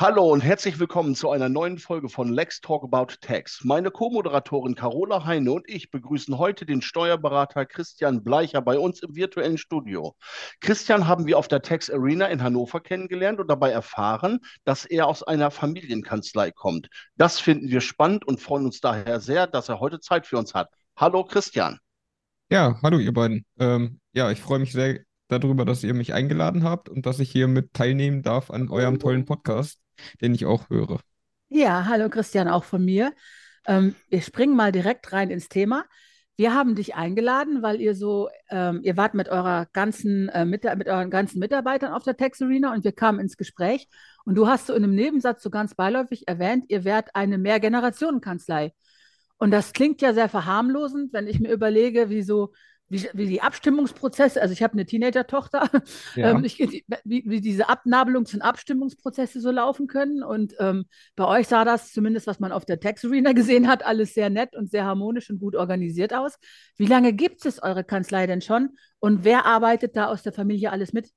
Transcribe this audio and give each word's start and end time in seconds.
Hallo 0.00 0.30
und 0.32 0.42
herzlich 0.42 0.78
willkommen 0.78 1.16
zu 1.16 1.28
einer 1.28 1.48
neuen 1.48 1.76
Folge 1.76 2.08
von 2.08 2.32
Lex 2.32 2.60
Talk 2.60 2.84
About 2.84 3.14
Tax. 3.20 3.64
Meine 3.64 3.90
Co-Moderatorin 3.90 4.76
Carola 4.76 5.24
Heine 5.24 5.50
und 5.50 5.68
ich 5.68 5.90
begrüßen 5.90 6.38
heute 6.38 6.64
den 6.64 6.82
Steuerberater 6.82 7.66
Christian 7.66 8.22
Bleicher 8.22 8.62
bei 8.62 8.78
uns 8.78 9.02
im 9.02 9.16
virtuellen 9.16 9.58
Studio. 9.58 10.14
Christian 10.60 11.08
haben 11.08 11.26
wir 11.26 11.36
auf 11.36 11.48
der 11.48 11.62
Tax 11.62 11.90
Arena 11.90 12.26
in 12.26 12.44
Hannover 12.44 12.78
kennengelernt 12.78 13.40
und 13.40 13.48
dabei 13.48 13.72
erfahren, 13.72 14.38
dass 14.62 14.84
er 14.84 15.08
aus 15.08 15.24
einer 15.24 15.50
Familienkanzlei 15.50 16.52
kommt. 16.52 16.88
Das 17.16 17.40
finden 17.40 17.68
wir 17.68 17.80
spannend 17.80 18.24
und 18.24 18.40
freuen 18.40 18.66
uns 18.66 18.80
daher 18.80 19.18
sehr, 19.18 19.48
dass 19.48 19.68
er 19.68 19.80
heute 19.80 19.98
Zeit 19.98 20.28
für 20.28 20.38
uns 20.38 20.54
hat. 20.54 20.70
Hallo 20.96 21.24
Christian. 21.24 21.80
Ja, 22.52 22.78
hallo 22.84 23.00
ihr 23.00 23.12
beiden. 23.12 23.44
Ähm, 23.58 23.98
ja, 24.12 24.30
ich 24.30 24.40
freue 24.40 24.60
mich 24.60 24.70
sehr 24.70 25.00
darüber, 25.26 25.64
dass 25.64 25.82
ihr 25.82 25.92
mich 25.92 26.14
eingeladen 26.14 26.62
habt 26.62 26.88
und 26.88 27.04
dass 27.04 27.18
ich 27.18 27.32
hier 27.32 27.48
mit 27.48 27.74
teilnehmen 27.74 28.22
darf 28.22 28.52
an 28.52 28.70
eurem 28.70 29.00
tollen 29.00 29.24
Podcast 29.24 29.80
den 30.20 30.34
ich 30.34 30.46
auch 30.46 30.70
höre. 30.70 31.00
Ja, 31.48 31.86
hallo 31.86 32.08
Christian, 32.08 32.48
auch 32.48 32.64
von 32.64 32.84
mir. 32.84 33.12
Ähm, 33.66 33.94
wir 34.08 34.20
springen 34.22 34.56
mal 34.56 34.72
direkt 34.72 35.12
rein 35.12 35.30
ins 35.30 35.48
Thema. 35.48 35.84
Wir 36.36 36.54
haben 36.54 36.76
dich 36.76 36.94
eingeladen, 36.94 37.62
weil 37.62 37.80
ihr 37.80 37.96
so, 37.96 38.28
ähm, 38.48 38.80
ihr 38.84 38.96
wart 38.96 39.14
mit 39.14 39.28
eurer 39.28 39.66
ganzen, 39.72 40.28
äh, 40.28 40.44
mit, 40.44 40.62
mit 40.76 40.86
euren 40.86 41.10
ganzen 41.10 41.40
Mitarbeitern 41.40 41.92
auf 41.92 42.04
der 42.04 42.16
Tex 42.16 42.40
Arena 42.40 42.72
und 42.72 42.84
wir 42.84 42.92
kamen 42.92 43.18
ins 43.18 43.36
Gespräch 43.36 43.88
und 44.24 44.36
du 44.36 44.46
hast 44.46 44.68
so 44.68 44.74
in 44.74 44.84
einem 44.84 44.94
Nebensatz 44.94 45.42
so 45.42 45.50
ganz 45.50 45.74
beiläufig 45.74 46.28
erwähnt, 46.28 46.66
ihr 46.68 46.84
wärt 46.84 47.14
eine 47.14 47.38
Mehrgenerationenkanzlei. 47.38 48.72
Und 49.38 49.50
das 49.50 49.72
klingt 49.72 50.00
ja 50.00 50.14
sehr 50.14 50.28
verharmlosend, 50.28 51.12
wenn 51.12 51.26
ich 51.26 51.40
mir 51.40 51.52
überlege, 51.52 52.08
wie 52.10 52.22
so 52.22 52.52
wie, 52.88 53.08
wie 53.12 53.26
die 53.26 53.42
Abstimmungsprozesse, 53.42 54.40
also 54.40 54.52
ich 54.52 54.62
habe 54.62 54.74
eine 54.74 54.86
Teenager-Tochter, 54.86 55.70
ja. 56.16 56.30
ähm, 56.30 56.42
wie, 56.42 57.24
wie, 57.26 57.40
diese 57.40 57.68
Abnabelungs- 57.68 58.34
und 58.34 58.42
Abstimmungsprozesse 58.42 59.40
so 59.40 59.50
laufen 59.50 59.86
können. 59.86 60.22
Und 60.22 60.54
ähm, 60.58 60.86
bei 61.16 61.26
euch 61.26 61.48
sah 61.48 61.64
das, 61.64 61.92
zumindest 61.92 62.26
was 62.26 62.40
man 62.40 62.52
auf 62.52 62.64
der 62.64 62.80
Tax 62.80 63.04
Arena 63.04 63.32
gesehen 63.32 63.68
hat, 63.68 63.84
alles 63.84 64.14
sehr 64.14 64.30
nett 64.30 64.56
und 64.56 64.70
sehr 64.70 64.84
harmonisch 64.84 65.30
und 65.30 65.40
gut 65.40 65.54
organisiert 65.54 66.14
aus. 66.14 66.36
Wie 66.76 66.86
lange 66.86 67.12
gibt 67.12 67.44
es 67.44 67.62
eure 67.62 67.84
Kanzlei 67.84 68.26
denn 68.26 68.40
schon? 68.40 68.70
Und 69.00 69.24
wer 69.24 69.44
arbeitet 69.44 69.96
da 69.96 70.06
aus 70.06 70.22
der 70.22 70.32
Familie 70.32 70.72
alles 70.72 70.92
mit? 70.92 71.10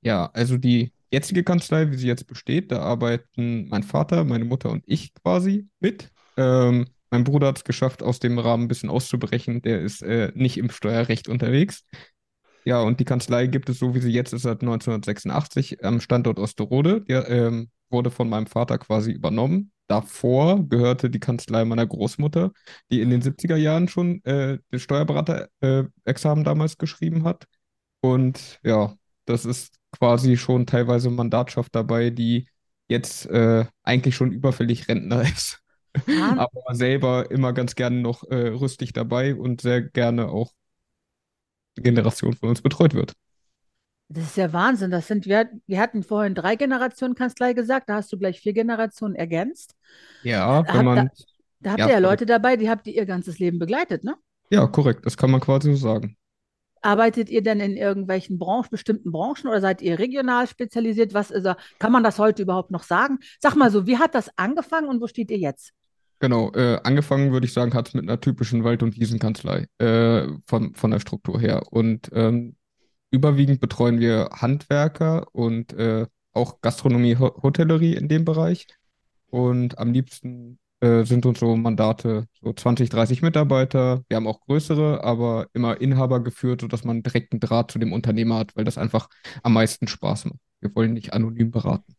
Ja, 0.00 0.30
also 0.32 0.56
die 0.56 0.92
jetzige 1.10 1.44
Kanzlei, 1.44 1.90
wie 1.90 1.96
sie 1.96 2.06
jetzt 2.06 2.26
besteht, 2.26 2.70
da 2.72 2.80
arbeiten 2.80 3.68
mein 3.68 3.82
Vater, 3.82 4.24
meine 4.24 4.44
Mutter 4.44 4.70
und 4.70 4.84
ich 4.86 5.14
quasi 5.14 5.68
mit. 5.80 6.10
Ähm, 6.36 6.86
mein 7.10 7.24
Bruder 7.24 7.48
hat 7.48 7.58
es 7.58 7.64
geschafft, 7.64 8.02
aus 8.02 8.18
dem 8.18 8.38
Rahmen 8.38 8.64
ein 8.64 8.68
bisschen 8.68 8.90
auszubrechen. 8.90 9.62
Der 9.62 9.80
ist 9.80 10.02
äh, 10.02 10.32
nicht 10.34 10.58
im 10.58 10.70
Steuerrecht 10.70 11.28
unterwegs. 11.28 11.84
Ja, 12.64 12.82
und 12.82 13.00
die 13.00 13.04
Kanzlei 13.04 13.46
gibt 13.46 13.68
es 13.70 13.78
so, 13.78 13.94
wie 13.94 14.00
sie 14.00 14.12
jetzt 14.12 14.32
ist, 14.32 14.42
seit 14.42 14.60
1986 14.62 15.84
am 15.84 16.00
Standort 16.00 16.38
Osterode. 16.38 17.00
Der 17.02 17.28
ähm, 17.28 17.70
wurde 17.90 18.10
von 18.10 18.28
meinem 18.28 18.46
Vater 18.46 18.78
quasi 18.78 19.12
übernommen. 19.12 19.72
Davor 19.86 20.68
gehörte 20.68 21.08
die 21.08 21.20
Kanzlei 21.20 21.64
meiner 21.64 21.86
Großmutter, 21.86 22.52
die 22.90 23.00
in 23.00 23.08
den 23.08 23.22
70er 23.22 23.56
Jahren 23.56 23.88
schon 23.88 24.22
äh, 24.24 24.58
das 24.70 24.82
Steuerberater-Examen 24.82 26.42
äh, 26.42 26.44
damals 26.44 26.76
geschrieben 26.76 27.24
hat. 27.24 27.46
Und 28.00 28.60
ja, 28.62 28.94
das 29.24 29.46
ist 29.46 29.76
quasi 29.92 30.36
schon 30.36 30.66
teilweise 30.66 31.10
Mandatschaft 31.10 31.74
dabei, 31.74 32.10
die 32.10 32.48
jetzt 32.88 33.26
äh, 33.26 33.64
eigentlich 33.82 34.14
schon 34.16 34.32
überfällig 34.32 34.88
Rentner 34.88 35.22
ist. 35.32 35.62
aber 36.36 36.74
selber 36.74 37.30
immer 37.30 37.52
ganz 37.52 37.74
gerne 37.74 38.00
noch 38.00 38.24
äh, 38.24 38.48
rüstig 38.48 38.92
dabei 38.92 39.34
und 39.34 39.60
sehr 39.60 39.82
gerne 39.82 40.28
auch 40.28 40.52
die 41.76 41.82
Generation 41.82 42.34
von 42.34 42.50
uns 42.50 42.62
betreut 42.62 42.94
wird. 42.94 43.14
Das 44.08 44.24
ist 44.24 44.36
ja 44.36 44.52
Wahnsinn. 44.52 44.90
Das 44.90 45.06
sind, 45.06 45.26
wir, 45.26 45.50
wir 45.66 45.80
hatten 45.80 46.02
vorhin 46.02 46.34
drei 46.34 46.56
Generationen 46.56 47.14
Kanzlei 47.14 47.52
gesagt, 47.52 47.90
da 47.90 47.96
hast 47.96 48.12
du 48.12 48.18
gleich 48.18 48.40
vier 48.40 48.54
Generationen 48.54 49.14
ergänzt. 49.14 49.74
Ja, 50.22 50.64
wenn 50.74 50.84
man. 50.84 50.96
Da, 50.96 51.10
da 51.60 51.70
habt 51.70 51.80
ja, 51.80 51.86
ihr 51.88 51.92
ja 51.94 51.98
Leute 51.98 52.24
dabei, 52.24 52.56
die 52.56 52.70
habt 52.70 52.86
ihr 52.86 52.94
ihr 52.94 53.04
ganzes 53.04 53.38
Leben 53.38 53.58
begleitet, 53.58 54.04
ne? 54.04 54.16
Ja, 54.50 54.66
korrekt, 54.66 55.04
das 55.04 55.16
kann 55.16 55.30
man 55.30 55.40
quasi 55.40 55.70
so 55.72 55.76
sagen. 55.76 56.16
Arbeitet 56.80 57.28
ihr 57.28 57.42
denn 57.42 57.60
in 57.60 57.76
irgendwelchen 57.76 58.38
Branchen, 58.38 58.70
bestimmten 58.70 59.10
Branchen 59.10 59.48
oder 59.48 59.60
seid 59.60 59.82
ihr 59.82 59.98
regional 59.98 60.46
spezialisiert? 60.46 61.12
Was 61.12 61.30
ist, 61.30 61.46
kann 61.78 61.92
man 61.92 62.04
das 62.04 62.18
heute 62.18 62.42
überhaupt 62.42 62.70
noch 62.70 62.84
sagen? 62.84 63.18
Sag 63.40 63.56
mal 63.56 63.70
so, 63.70 63.86
wie 63.86 63.98
hat 63.98 64.14
das 64.14 64.30
angefangen 64.38 64.88
und 64.88 65.00
wo 65.00 65.08
steht 65.08 65.30
ihr 65.30 65.38
jetzt? 65.38 65.72
Genau, 66.20 66.50
äh, 66.52 66.80
angefangen 66.82 67.32
würde 67.32 67.46
ich 67.46 67.52
sagen, 67.52 67.74
hat 67.74 67.88
es 67.88 67.94
mit 67.94 68.02
einer 68.04 68.20
typischen 68.20 68.64
Wald- 68.64 68.82
und 68.82 68.98
Wiesenkanzlei 68.98 69.68
äh, 69.78 70.26
von, 70.46 70.74
von 70.74 70.90
der 70.90 70.98
Struktur 71.00 71.40
her. 71.40 71.62
Und 71.70 72.10
ähm, 72.12 72.56
überwiegend 73.10 73.60
betreuen 73.60 74.00
wir 74.00 74.30
Handwerker 74.32 75.26
und 75.32 75.72
äh, 75.74 76.06
auch 76.32 76.60
Gastronomie, 76.60 77.16
Ho 77.16 77.40
Hotellerie 77.42 77.94
in 77.94 78.08
dem 78.08 78.24
Bereich. 78.24 78.66
Und 79.30 79.78
am 79.78 79.92
liebsten 79.92 80.58
äh, 80.80 81.04
sind 81.04 81.26
uns 81.26 81.40
so 81.40 81.56
Mandate 81.56 82.26
so 82.40 82.52
20, 82.52 82.90
30 82.90 83.22
Mitarbeiter. 83.22 84.02
Wir 84.08 84.16
haben 84.16 84.26
auch 84.26 84.40
größere, 84.40 85.04
aber 85.04 85.48
immer 85.52 85.80
Inhaber 85.80 86.22
geführt, 86.22 86.62
sodass 86.62 86.84
man 86.84 87.02
direkten 87.02 87.40
Draht 87.40 87.70
zu 87.70 87.78
dem 87.78 87.92
Unternehmer 87.92 88.38
hat, 88.38 88.56
weil 88.56 88.64
das 88.64 88.78
einfach 88.78 89.08
am 89.42 89.52
meisten 89.54 89.88
Spaß 89.88 90.26
macht. 90.26 90.38
Wir 90.60 90.74
wollen 90.74 90.94
nicht 90.94 91.12
anonym 91.12 91.50
beraten. 91.52 91.94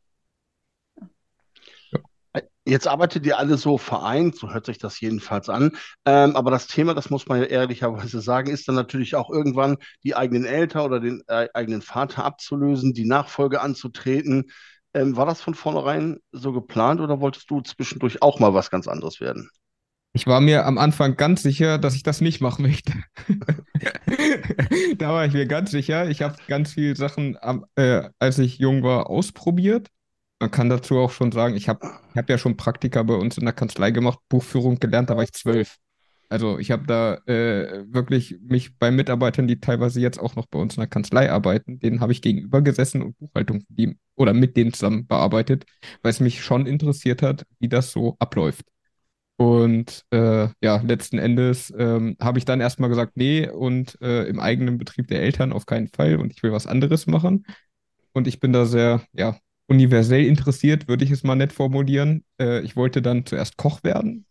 Jetzt 2.69 2.87
arbeitet 2.87 3.25
ihr 3.25 3.39
alle 3.39 3.57
so 3.57 3.79
vereint, 3.79 4.35
so 4.35 4.53
hört 4.53 4.67
sich 4.67 4.77
das 4.77 4.99
jedenfalls 4.99 5.49
an. 5.49 5.71
Ähm, 6.05 6.35
aber 6.35 6.51
das 6.51 6.67
Thema, 6.67 6.93
das 6.93 7.09
muss 7.09 7.27
man 7.27 7.39
ja 7.39 7.45
ehrlicherweise 7.45 8.21
sagen, 8.21 8.51
ist 8.51 8.67
dann 8.67 8.75
natürlich 8.75 9.15
auch 9.15 9.31
irgendwann 9.31 9.77
die 10.03 10.15
eigenen 10.15 10.45
Eltern 10.45 10.85
oder 10.85 10.99
den 10.99 11.23
äh, 11.27 11.47
eigenen 11.55 11.81
Vater 11.81 12.23
abzulösen, 12.23 12.93
die 12.93 13.05
Nachfolge 13.05 13.61
anzutreten. 13.61 14.51
Ähm, 14.93 15.17
war 15.17 15.25
das 15.25 15.41
von 15.41 15.55
vornherein 15.55 16.19
so 16.31 16.53
geplant 16.53 17.01
oder 17.01 17.19
wolltest 17.19 17.49
du 17.49 17.61
zwischendurch 17.61 18.21
auch 18.21 18.39
mal 18.39 18.53
was 18.53 18.69
ganz 18.69 18.87
anderes 18.87 19.19
werden? 19.19 19.49
Ich 20.13 20.27
war 20.27 20.39
mir 20.39 20.67
am 20.67 20.77
Anfang 20.77 21.17
ganz 21.17 21.41
sicher, 21.41 21.79
dass 21.79 21.95
ich 21.95 22.03
das 22.03 22.21
nicht 22.21 22.39
machen 22.39 22.63
möchte. 22.63 22.93
da 24.97 25.09
war 25.09 25.25
ich 25.25 25.33
mir 25.33 25.47
ganz 25.47 25.71
sicher. 25.71 26.07
Ich 26.09 26.21
habe 26.21 26.35
ganz 26.47 26.73
viele 26.73 26.95
Sachen, 26.95 27.35
äh, 27.75 28.09
als 28.19 28.37
ich 28.37 28.59
jung 28.59 28.83
war, 28.83 29.09
ausprobiert 29.09 29.87
man 30.39 30.51
kann 30.51 30.69
dazu 30.69 30.97
auch 30.97 31.11
schon 31.11 31.31
sagen, 31.31 31.55
ich 31.55 31.69
habe 31.69 31.87
hab 32.15 32.29
ja 32.29 32.37
schon 32.37 32.57
Praktika 32.57 33.03
bei 33.03 33.15
uns 33.15 33.37
in 33.37 33.45
der 33.45 33.53
Kanzlei 33.53 33.91
gemacht, 33.91 34.19
Buchführung 34.29 34.79
gelernt, 34.79 35.09
da 35.09 35.17
war 35.17 35.23
ich 35.23 35.33
zwölf. 35.33 35.77
Also 36.29 36.59
ich 36.59 36.69
habe 36.71 36.85
da 36.85 37.15
äh, 37.25 37.85
wirklich 37.91 38.37
mich 38.41 38.77
bei 38.77 38.91
Mitarbeitern, 38.91 39.47
die 39.47 39.59
teilweise 39.59 39.99
jetzt 39.99 40.19
auch 40.19 40.35
noch 40.35 40.45
bei 40.45 40.59
uns 40.59 40.75
in 40.75 40.81
der 40.81 40.87
Kanzlei 40.87 41.31
arbeiten, 41.31 41.79
denen 41.79 42.01
habe 42.01 42.11
ich 42.11 42.21
gegenüber 42.21 42.61
gesessen 42.61 43.01
und 43.01 43.17
Buchhaltung 43.17 43.63
die, 43.67 43.97
oder 44.15 44.33
mit 44.33 44.55
denen 44.55 44.71
zusammen 44.73 45.07
bearbeitet, 45.07 45.65
weil 46.03 46.11
es 46.11 46.19
mich 46.19 46.43
schon 46.43 46.67
interessiert 46.67 47.23
hat, 47.23 47.45
wie 47.59 47.67
das 47.67 47.91
so 47.91 48.15
abläuft. 48.19 48.65
Und 49.37 50.05
äh, 50.11 50.49
ja, 50.61 50.81
letzten 50.81 51.17
Endes 51.17 51.73
ähm, 51.77 52.17
habe 52.19 52.37
ich 52.39 52.45
dann 52.45 52.61
erstmal 52.61 52.89
gesagt, 52.89 53.13
nee, 53.15 53.49
und 53.49 53.99
äh, 54.01 54.25
im 54.25 54.39
eigenen 54.39 54.77
Betrieb 54.77 55.07
der 55.07 55.21
Eltern 55.21 55.53
auf 55.53 55.65
keinen 55.65 55.87
Fall 55.87 56.17
und 56.17 56.33
ich 56.33 56.43
will 56.43 56.51
was 56.51 56.67
anderes 56.67 57.07
machen. 57.07 57.45
Und 58.13 58.27
ich 58.27 58.39
bin 58.39 58.53
da 58.53 58.65
sehr, 58.65 59.01
ja, 59.13 59.37
universell 59.69 60.25
interessiert, 60.25 60.87
würde 60.87 61.05
ich 61.05 61.11
es 61.11 61.23
mal 61.23 61.35
nett 61.35 61.53
formulieren. 61.53 62.25
Äh, 62.39 62.61
ich 62.61 62.75
wollte 62.75 63.01
dann 63.01 63.25
zuerst 63.25 63.57
Koch 63.57 63.83
werden 63.83 64.25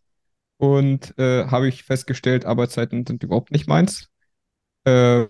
und 0.59 1.19
äh, 1.19 1.47
habe 1.47 1.69
ich 1.69 1.85
festgestellt, 1.85 2.47
Arbeitszeiten 2.47 3.07
sind 3.07 3.23
überhaupt 3.25 3.53
nicht 3.53 3.69
meins. 3.69 4.09
Äh, 4.85 5.27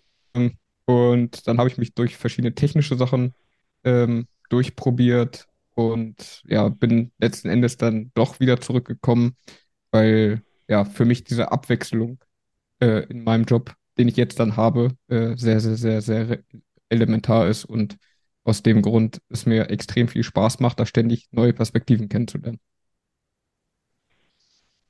und 0.86 1.46
dann 1.46 1.58
habe 1.58 1.68
ich 1.68 1.78
mich 1.78 1.94
durch 1.94 2.16
verschiedene 2.16 2.54
technische 2.54 2.96
Sachen 2.96 3.34
ähm, 3.84 4.26
durchprobiert 4.48 5.46
und 5.74 6.42
ja, 6.46 6.68
bin 6.68 7.12
letzten 7.18 7.48
Endes 7.50 7.76
dann 7.76 8.10
doch 8.14 8.40
wieder 8.40 8.60
zurückgekommen, 8.60 9.36
weil 9.90 10.42
ja 10.68 10.84
für 10.84 11.04
mich 11.04 11.24
diese 11.24 11.52
Abwechslung 11.52 12.18
äh, 12.80 13.04
in 13.08 13.24
meinem 13.24 13.44
Job, 13.44 13.74
den 13.98 14.08
ich 14.08 14.16
jetzt 14.16 14.40
dann 14.40 14.56
habe, 14.56 14.96
äh, 15.08 15.36
sehr, 15.36 15.60
sehr, 15.60 15.76
sehr, 15.76 16.02
sehr 16.02 16.40
elementar 16.88 17.48
ist 17.48 17.64
und 17.64 17.96
aus 18.48 18.62
dem 18.62 18.82
Grund 18.82 19.20
es 19.28 19.46
mir 19.46 19.70
extrem 19.70 20.08
viel 20.08 20.22
Spaß 20.24 20.60
macht, 20.60 20.80
da 20.80 20.86
ständig 20.86 21.28
neue 21.32 21.52
Perspektiven 21.52 22.08
kennenzulernen. 22.08 22.58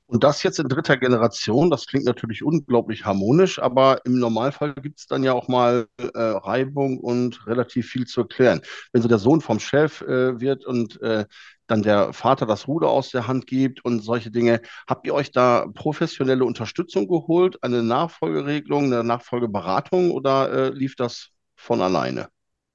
Und 0.07 0.23
das 0.23 0.41
jetzt 0.41 0.57
in 0.57 0.67
dritter 0.67 0.97
Generation, 0.97 1.69
das 1.69 1.85
klingt 1.85 2.05
natürlich 2.05 2.41
unglaublich 2.41 3.05
harmonisch, 3.05 3.59
aber 3.59 4.03
im 4.05 4.17
Normalfall 4.17 4.73
gibt 4.73 4.99
es 4.99 5.05
dann 5.05 5.23
ja 5.23 5.33
auch 5.33 5.47
mal 5.47 5.87
äh, 5.97 6.07
Reibung 6.19 6.99
und 6.99 7.45
relativ 7.45 7.89
viel 7.89 8.07
zu 8.07 8.21
erklären. 8.21 8.61
Wenn 8.91 9.03
so 9.03 9.07
der 9.07 9.19
Sohn 9.19 9.39
vom 9.39 9.59
Chef 9.59 10.01
äh, 10.01 10.39
wird 10.39 10.65
und 10.65 10.99
äh, 11.03 11.25
dann 11.67 11.83
der 11.83 12.11
Vater 12.13 12.47
das 12.47 12.67
Ruder 12.67 12.89
aus 12.89 13.11
der 13.11 13.27
Hand 13.27 13.45
gibt 13.45 13.85
und 13.85 13.99
solche 13.99 14.31
Dinge, 14.31 14.61
habt 14.87 15.05
ihr 15.05 15.13
euch 15.13 15.31
da 15.31 15.67
professionelle 15.75 16.43
Unterstützung 16.43 17.07
geholt, 17.07 17.61
eine 17.61 17.83
Nachfolgeregelung, 17.83 18.85
eine 18.85 19.03
Nachfolgeberatung 19.03 20.09
oder 20.09 20.51
äh, 20.51 20.69
lief 20.69 20.95
das 20.95 21.29
von 21.55 21.81
alleine? 21.81 22.29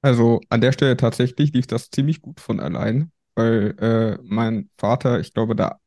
Also 0.05 0.39
an 0.49 0.61
der 0.61 0.71
Stelle 0.71 0.97
tatsächlich 0.97 1.51
lief 1.53 1.65
das 1.65 1.89
ziemlich 1.89 2.21
gut 2.21 2.39
von 2.39 2.59
allein, 2.59 3.11
weil 3.33 3.75
äh, 3.79 4.19
mein 4.21 4.69
Vater, 4.77 5.19
ich 5.19 5.33
glaube, 5.33 5.55
da 5.55 5.79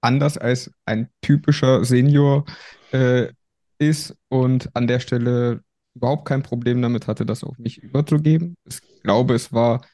anders 0.00 0.38
als 0.38 0.70
ein 0.84 1.08
typischer 1.22 1.84
Senior 1.84 2.44
äh, 2.92 3.32
ist 3.78 4.14
und 4.28 4.70
an 4.76 4.86
der 4.86 5.00
Stelle 5.00 5.64
überhaupt 5.96 6.24
kein 6.24 6.44
Problem 6.44 6.80
damit 6.82 7.08
hatte, 7.08 7.26
das 7.26 7.42
auf 7.42 7.58
mich 7.58 7.82
überzugeben. 7.82 8.54
Ich 8.64 8.78
glaube, 9.02 9.34
es 9.34 9.52
war, 9.52 9.84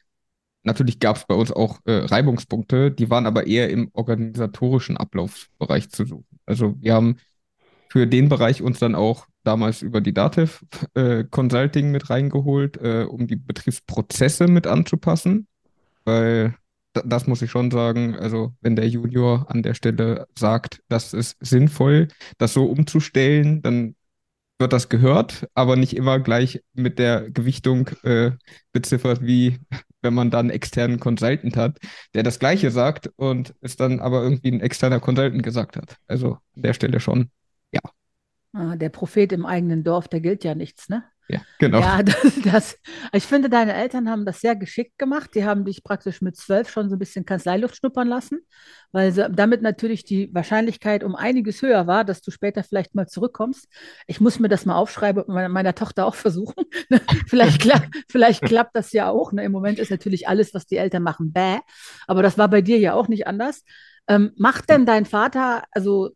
natürlich 0.61 0.99
gab 0.99 1.15
es 1.15 1.25
bei 1.25 1.33
uns 1.33 1.51
auch 1.51 1.79
äh, 1.85 2.05
Reibungspunkte, 2.05 2.91
die 2.91 3.09
waren 3.09 3.25
aber 3.25 3.47
eher 3.47 3.71
im 3.71 3.89
organisatorischen 3.93 4.95
Ablaufsbereich 4.95 5.89
zu 5.89 6.05
suchen. 6.05 6.39
Also 6.45 6.75
wir 6.79 6.93
haben 6.93 7.17
für 7.89 8.05
den 8.05 8.29
Bereich 8.29 8.61
uns 8.61 8.77
dann 8.77 8.93
auch 8.93 9.25
damals 9.43 9.81
über 9.81 10.01
die 10.01 10.13
Dativ 10.13 10.63
äh, 10.93 11.23
Consulting 11.23 11.91
mit 11.91 12.09
reingeholt, 12.09 12.77
äh, 12.77 13.03
um 13.03 13.27
die 13.27 13.35
Betriebsprozesse 13.35 14.47
mit 14.47 14.67
anzupassen, 14.67 15.47
weil 16.05 16.55
das 16.93 17.27
muss 17.27 17.41
ich 17.41 17.51
schon 17.51 17.71
sagen. 17.71 18.15
Also, 18.15 18.53
wenn 18.61 18.75
der 18.75 18.87
Junior 18.87 19.45
an 19.49 19.63
der 19.63 19.73
Stelle 19.73 20.27
sagt, 20.37 20.81
das 20.89 21.13
ist 21.13 21.37
sinnvoll, 21.39 22.09
das 22.37 22.53
so 22.53 22.65
umzustellen, 22.65 23.61
dann 23.61 23.95
wird 24.59 24.73
das 24.73 24.89
gehört, 24.89 25.47
aber 25.55 25.75
nicht 25.75 25.95
immer 25.95 26.19
gleich 26.19 26.61
mit 26.73 26.99
der 26.99 27.29
Gewichtung 27.31 27.89
äh, 28.03 28.31
beziffert, 28.71 29.21
wie 29.21 29.59
wenn 30.01 30.13
man 30.13 30.31
dann 30.31 30.47
einen 30.47 30.49
externen 30.51 30.99
Consultant 30.99 31.57
hat, 31.57 31.77
der 32.13 32.23
das 32.23 32.39
Gleiche 32.39 32.71
sagt 32.71 33.09
und 33.15 33.53
es 33.61 33.75
dann 33.75 33.99
aber 33.99 34.23
irgendwie 34.23 34.51
ein 34.51 34.61
externer 34.61 34.99
Consultant 34.99 35.43
gesagt 35.43 35.77
hat. 35.77 35.97
Also 36.07 36.37
an 36.55 36.61
der 36.61 36.73
Stelle 36.73 36.99
schon, 36.99 37.29
der 38.53 38.89
Prophet 38.89 39.31
im 39.31 39.45
eigenen 39.45 39.83
Dorf, 39.83 40.07
der 40.07 40.21
gilt 40.21 40.43
ja 40.43 40.55
nichts, 40.55 40.89
ne? 40.89 41.03
Ja, 41.31 41.41
genau. 41.59 41.79
Ja, 41.79 42.03
das, 42.03 42.41
das, 42.43 42.77
ich 43.13 43.23
finde, 43.23 43.49
deine 43.49 43.73
Eltern 43.73 44.09
haben 44.09 44.25
das 44.25 44.41
sehr 44.41 44.55
geschickt 44.55 44.97
gemacht. 44.97 45.31
Die 45.33 45.45
haben 45.45 45.63
dich 45.63 45.83
praktisch 45.83 46.21
mit 46.21 46.35
zwölf 46.35 46.69
schon 46.69 46.89
so 46.89 46.95
ein 46.95 46.99
bisschen 46.99 47.25
Kanzleiluft 47.25 47.77
schnuppern 47.77 48.07
lassen, 48.07 48.39
weil 48.91 49.11
sie, 49.13 49.29
damit 49.31 49.61
natürlich 49.61 50.03
die 50.03 50.33
Wahrscheinlichkeit 50.33 51.03
um 51.03 51.15
einiges 51.15 51.61
höher 51.61 51.87
war, 51.87 52.03
dass 52.03 52.21
du 52.21 52.31
später 52.31 52.63
vielleicht 52.63 52.95
mal 52.95 53.07
zurückkommst. 53.07 53.67
Ich 54.07 54.19
muss 54.19 54.39
mir 54.39 54.49
das 54.49 54.65
mal 54.65 54.75
aufschreiben 54.75 55.23
und 55.23 55.33
meiner, 55.33 55.49
meiner 55.49 55.75
Tochter 55.75 56.05
auch 56.05 56.15
versuchen. 56.15 56.65
vielleicht, 57.27 57.61
klapp, 57.61 57.83
vielleicht 58.09 58.41
klappt 58.41 58.75
das 58.75 58.91
ja 58.91 59.09
auch. 59.09 59.31
Ne? 59.31 59.45
Im 59.45 59.53
Moment 59.53 59.79
ist 59.79 59.91
natürlich 59.91 60.27
alles, 60.27 60.53
was 60.53 60.65
die 60.65 60.77
Eltern 60.77 61.03
machen, 61.03 61.31
bäh. 61.31 61.59
Aber 62.07 62.23
das 62.23 62.37
war 62.37 62.49
bei 62.49 62.61
dir 62.61 62.77
ja 62.77 62.93
auch 62.93 63.07
nicht 63.07 63.27
anders. 63.27 63.63
Ähm, 64.07 64.31
macht 64.35 64.69
denn 64.69 64.85
dein 64.85 65.05
Vater, 65.05 65.63
also 65.71 66.09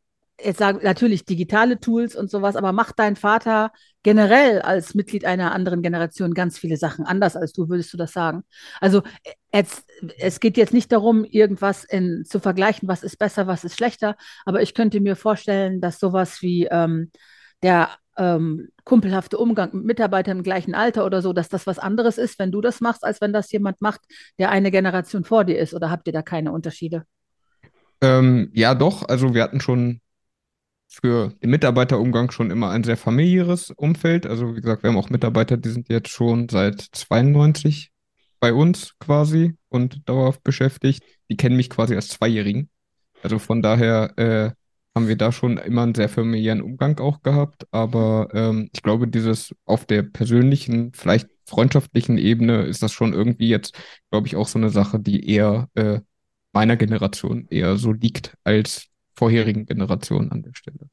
jetzt 0.43 0.59
sagen 0.59 0.79
natürlich 0.83 1.25
digitale 1.25 1.79
Tools 1.79 2.15
und 2.15 2.29
sowas, 2.29 2.55
aber 2.55 2.71
macht 2.71 2.99
dein 2.99 3.15
Vater 3.15 3.71
generell 4.03 4.61
als 4.61 4.93
Mitglied 4.93 5.25
einer 5.25 5.53
anderen 5.53 5.81
Generation 5.81 6.33
ganz 6.33 6.57
viele 6.57 6.77
Sachen 6.77 7.05
anders 7.05 7.35
als 7.35 7.53
du, 7.53 7.69
würdest 7.69 7.93
du 7.93 7.97
das 7.97 8.11
sagen? 8.11 8.43
Also 8.81 9.01
es, 9.51 9.85
es 10.17 10.39
geht 10.39 10.57
jetzt 10.57 10.73
nicht 10.73 10.91
darum, 10.91 11.23
irgendwas 11.23 11.83
in, 11.85 12.25
zu 12.25 12.39
vergleichen, 12.39 12.87
was 12.87 13.03
ist 13.03 13.17
besser, 13.17 13.47
was 13.47 13.63
ist 13.63 13.77
schlechter, 13.77 14.15
aber 14.45 14.61
ich 14.61 14.73
könnte 14.73 14.99
mir 14.99 15.15
vorstellen, 15.15 15.81
dass 15.81 15.99
sowas 15.99 16.41
wie 16.41 16.65
ähm, 16.65 17.11
der 17.63 17.89
ähm, 18.17 18.69
kumpelhafte 18.83 19.37
Umgang 19.37 19.71
mit 19.73 19.85
Mitarbeitern 19.85 20.37
im 20.37 20.43
gleichen 20.43 20.75
Alter 20.75 21.05
oder 21.05 21.21
so, 21.21 21.33
dass 21.33 21.49
das 21.49 21.67
was 21.67 21.79
anderes 21.79 22.17
ist, 22.17 22.39
wenn 22.39 22.51
du 22.51 22.61
das 22.61 22.81
machst, 22.81 23.03
als 23.03 23.21
wenn 23.21 23.33
das 23.33 23.51
jemand 23.51 23.81
macht, 23.81 24.01
der 24.39 24.51
eine 24.51 24.71
Generation 24.71 25.23
vor 25.23 25.43
dir 25.43 25.57
ist. 25.57 25.73
Oder 25.73 25.89
habt 25.89 26.07
ihr 26.07 26.13
da 26.13 26.21
keine 26.21 26.51
Unterschiede? 26.51 27.03
Ähm, 28.01 28.51
ja, 28.53 28.75
doch. 28.75 29.07
Also 29.07 29.33
wir 29.33 29.43
hatten 29.43 29.59
schon 29.59 29.99
für 31.01 31.33
den 31.43 31.49
Mitarbeiterumgang 31.49 32.31
schon 32.31 32.51
immer 32.51 32.69
ein 32.69 32.83
sehr 32.83 32.97
familiäres 32.97 33.71
Umfeld. 33.71 34.25
Also 34.25 34.55
wie 34.55 34.61
gesagt, 34.61 34.83
wir 34.83 34.89
haben 34.89 34.97
auch 34.97 35.09
Mitarbeiter, 35.09 35.57
die 35.57 35.69
sind 35.69 35.89
jetzt 35.89 36.09
schon 36.09 36.49
seit 36.49 36.81
92 36.81 37.91
bei 38.39 38.53
uns 38.53 38.97
quasi 38.99 39.55
und 39.69 40.07
dauerhaft 40.07 40.43
beschäftigt. 40.43 41.03
Die 41.29 41.37
kennen 41.37 41.55
mich 41.57 41.69
quasi 41.69 41.95
als 41.95 42.09
Zweijährigen. 42.09 42.69
Also 43.23 43.39
von 43.39 43.61
daher 43.61 44.17
äh, 44.17 44.51
haben 44.95 45.07
wir 45.07 45.17
da 45.17 45.31
schon 45.31 45.57
immer 45.57 45.83
einen 45.83 45.95
sehr 45.95 46.09
familiären 46.09 46.61
Umgang 46.61 46.99
auch 46.99 47.21
gehabt. 47.21 47.67
Aber 47.71 48.29
ähm, 48.33 48.69
ich 48.71 48.81
glaube, 48.81 49.07
dieses 49.07 49.53
auf 49.65 49.85
der 49.85 50.03
persönlichen, 50.03 50.93
vielleicht 50.93 51.27
freundschaftlichen 51.45 52.17
Ebene 52.17 52.63
ist 52.63 52.81
das 52.81 52.93
schon 52.93 53.13
irgendwie 53.13 53.49
jetzt, 53.49 53.75
glaube 54.11 54.27
ich, 54.27 54.35
auch 54.35 54.47
so 54.47 54.57
eine 54.57 54.69
Sache, 54.69 54.99
die 54.99 55.29
eher 55.29 55.69
äh, 55.75 55.99
meiner 56.53 56.77
Generation 56.77 57.47
eher 57.49 57.75
so 57.75 57.91
liegt 57.91 58.37
als 58.43 58.87
vorherigen 59.15 59.65
Generationen 59.65 60.31
an 60.31 60.43
der 60.43 60.53
Stelle. 60.53 60.77
Ähm, 60.81 60.89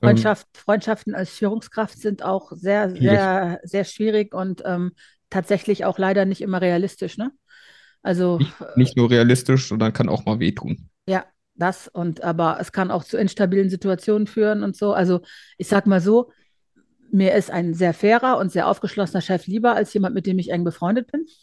Freundschaft, 0.00 0.48
Freundschaften 0.54 1.14
als 1.14 1.30
Führungskraft 1.30 1.98
sind 1.98 2.22
auch 2.22 2.52
sehr, 2.52 2.90
schwierig. 2.90 3.08
sehr, 3.08 3.60
sehr 3.62 3.84
schwierig 3.84 4.34
und 4.34 4.62
ähm, 4.64 4.92
tatsächlich 5.30 5.84
auch 5.84 5.98
leider 5.98 6.24
nicht 6.24 6.40
immer 6.40 6.60
realistisch, 6.60 7.18
ne? 7.18 7.30
Also 8.02 8.38
nicht, 8.38 8.76
nicht, 8.76 8.96
nur 8.96 9.10
realistisch, 9.10 9.68
sondern 9.68 9.92
kann 9.92 10.08
auch 10.08 10.24
mal 10.24 10.40
wehtun. 10.40 10.88
Ja, 11.06 11.24
das 11.54 11.86
und 11.86 12.22
aber 12.22 12.58
es 12.60 12.72
kann 12.72 12.90
auch 12.90 13.04
zu 13.04 13.16
instabilen 13.16 13.70
Situationen 13.70 14.26
führen 14.26 14.64
und 14.64 14.76
so. 14.76 14.92
Also 14.92 15.20
ich 15.56 15.68
sag 15.68 15.86
mal 15.86 16.00
so, 16.00 16.32
mir 17.12 17.34
ist 17.34 17.50
ein 17.50 17.74
sehr 17.74 17.92
fairer 17.92 18.38
und 18.38 18.50
sehr 18.50 18.66
aufgeschlossener 18.66 19.20
Chef 19.20 19.46
lieber 19.46 19.74
als 19.74 19.92
jemand, 19.92 20.14
mit 20.14 20.26
dem 20.26 20.38
ich 20.38 20.50
eng 20.50 20.64
befreundet 20.64 21.10
bin. 21.12 21.26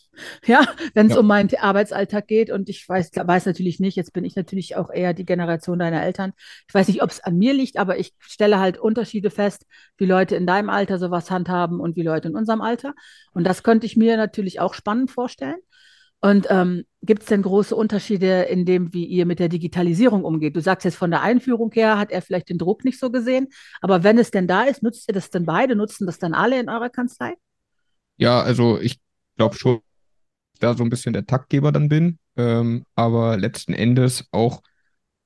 Ja, 0.46 0.66
wenn 0.96 1.08
es 1.08 1.14
ja. 1.14 1.20
um 1.20 1.28
meinen 1.28 1.50
Arbeitsalltag 1.56 2.28
geht. 2.28 2.52
Und 2.52 2.68
ich 2.68 2.90
weiß, 2.90 3.12
weiß 3.16 3.46
natürlich 3.46 3.80
nicht, 3.80 3.96
jetzt 3.96 4.12
bin 4.12 4.26
ich 4.26 4.36
natürlich 4.36 4.76
auch 4.76 4.90
eher 4.90 5.14
die 5.14 5.24
Generation 5.24 5.80
deiner 5.80 6.04
Eltern. 6.04 6.34
Ich 6.68 6.74
weiß 6.74 6.90
nicht, 6.90 7.02
ob 7.02 7.10
es 7.10 7.22
an 7.22 7.38
mir 7.38 7.54
liegt, 7.54 7.78
aber 7.78 7.98
ich 7.98 8.14
stelle 8.20 8.60
halt 8.60 8.78
Unterschiede 8.78 9.30
fest, 9.30 9.66
wie 9.96 10.06
Leute 10.06 10.36
in 10.36 10.46
deinem 10.46 10.70
Alter 10.70 10.98
sowas 10.98 11.32
handhaben 11.32 11.80
und 11.80 11.96
wie 11.96 12.02
Leute 12.02 12.28
in 12.28 12.36
unserem 12.36 12.60
Alter. 12.60 12.96
Und 13.32 13.46
das 13.46 13.64
könnte 13.64 13.86
ich 13.86 13.96
mir 13.96 14.18
natürlich 14.18 14.60
auch 14.60 14.74
spannend 14.74 15.10
vorstellen. 15.10 15.60
Und 16.22 16.48
ähm, 16.50 16.84
gibt 17.02 17.24
es 17.24 17.30
denn 17.30 17.42
große 17.42 17.76
Unterschiede 17.76 18.44
in 18.44 18.66
dem, 18.66 18.94
wie 18.94 19.06
ihr 19.06 19.26
mit 19.26 19.40
der 19.40 19.48
Digitalisierung 19.48 20.26
umgeht? 20.26 20.56
Du 20.56 20.62
sagst 20.62 20.84
jetzt 20.84 20.98
von 20.98 21.12
der 21.12 21.22
Einführung 21.22 21.72
her, 21.72 21.98
hat 21.98 22.12
er 22.12 22.22
vielleicht 22.22 22.50
den 22.50 22.58
Druck 22.58 22.84
nicht 22.84 23.00
so 23.00 23.10
gesehen. 23.10 23.48
Aber 23.82 24.04
wenn 24.04 24.18
es 24.18 24.32
denn 24.32 24.48
da 24.48 24.64
ist, 24.64 24.84
nutzt 24.84 25.08
ihr 25.08 25.14
das 25.14 25.30
denn 25.30 25.46
beide? 25.46 25.76
Nutzen 25.76 26.06
das 26.06 26.20
dann 26.20 26.34
alle 26.34 26.60
in 26.60 26.70
eurer 26.70 26.90
Kanzlei? 26.90 27.36
Ja, 28.18 28.42
also 28.42 28.80
ich 28.82 29.00
glaube 29.38 29.56
schon, 29.56 29.76
dass 29.76 30.54
ich 30.54 30.60
da 30.60 30.74
so 30.74 30.84
ein 30.84 30.90
bisschen 30.90 31.14
der 31.14 31.26
Taktgeber 31.26 31.72
dann 31.72 31.88
bin. 31.88 32.20
Ähm, 32.36 32.84
aber 32.96 33.38
letzten 33.38 33.74
Endes 33.74 34.26
auch 34.32 34.62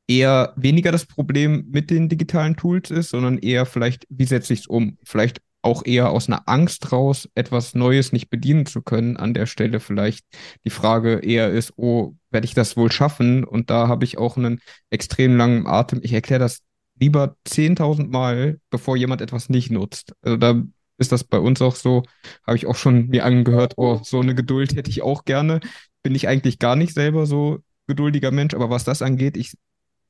eher 0.08 0.54
weniger 0.58 0.92
das 0.92 1.06
Problem 1.06 1.66
mit 1.72 1.90
den 1.90 2.08
digitalen 2.08 2.56
Tools 2.56 2.92
ist, 2.92 3.10
sondern 3.10 3.40
eher 3.40 3.66
vielleicht, 3.66 4.06
wie 4.10 4.26
setze 4.26 4.54
ich 4.54 4.62
es 4.62 4.68
um? 4.68 4.98
Vielleicht 5.04 5.42
auch 5.64 5.86
eher 5.86 6.12
aus 6.12 6.28
einer 6.28 6.48
Angst 6.48 6.92
raus, 6.92 7.30
etwas 7.36 7.74
Neues 7.74 8.12
nicht 8.12 8.30
bedienen 8.30 8.66
zu 8.66 8.82
können, 8.82 9.18
an 9.18 9.34
der 9.34 9.46
Stelle 9.46 9.80
vielleicht 9.80 10.26
die 10.66 10.70
Frage 10.70 11.20
eher 11.20 11.50
ist, 11.50 11.74
oh, 11.78 12.16
werde 12.32 12.46
ich 12.46 12.54
das 12.54 12.78
wohl 12.78 12.92
schaffen? 12.92 13.44
Und 13.44 13.70
da 13.70 13.88
habe 13.88 14.06
ich 14.06 14.18
auch 14.18 14.38
einen 14.38 14.60
extrem 14.90 15.38
langen 15.38 15.66
Atem. 15.66 16.02
Ich 16.04 16.14
erkläre 16.14 16.40
das 16.40 16.62
lieber 17.00 17.38
10.000 17.48 18.10
Mal, 18.10 18.60
bevor 18.70 18.98
jemand 18.98 19.22
etwas 19.22 19.50
nicht 19.50 19.72
nutzt. 19.72 20.14
Also 20.22 20.38
da 20.38 20.62
ist 20.98 21.12
das 21.12 21.24
bei 21.24 21.40
uns 21.40 21.62
auch 21.62 21.76
so, 21.76 22.04
habe 22.46 22.58
ich 22.58 22.68
auch 22.68 22.76
schon 22.76 23.08
mir 23.08 23.26
angehört, 23.26 23.74
oh, 23.78 24.00
so 24.04 24.20
eine 24.20 24.36
Geduld 24.36 24.76
hätte 24.76 24.92
ich 24.92 25.02
auch 25.02 25.26
gerne. 25.26 25.60
Bin 26.04 26.14
ich 26.14 26.28
eigentlich 26.28 26.60
gar 26.60 26.76
nicht 26.76 26.94
selber 26.94 27.26
so 27.26 27.60
geduldiger 27.88 28.32
Mensch, 28.32 28.54
aber 28.54 28.70
was 28.70 28.84
das 28.84 29.02
angeht, 29.02 29.38
ich, 29.38 29.54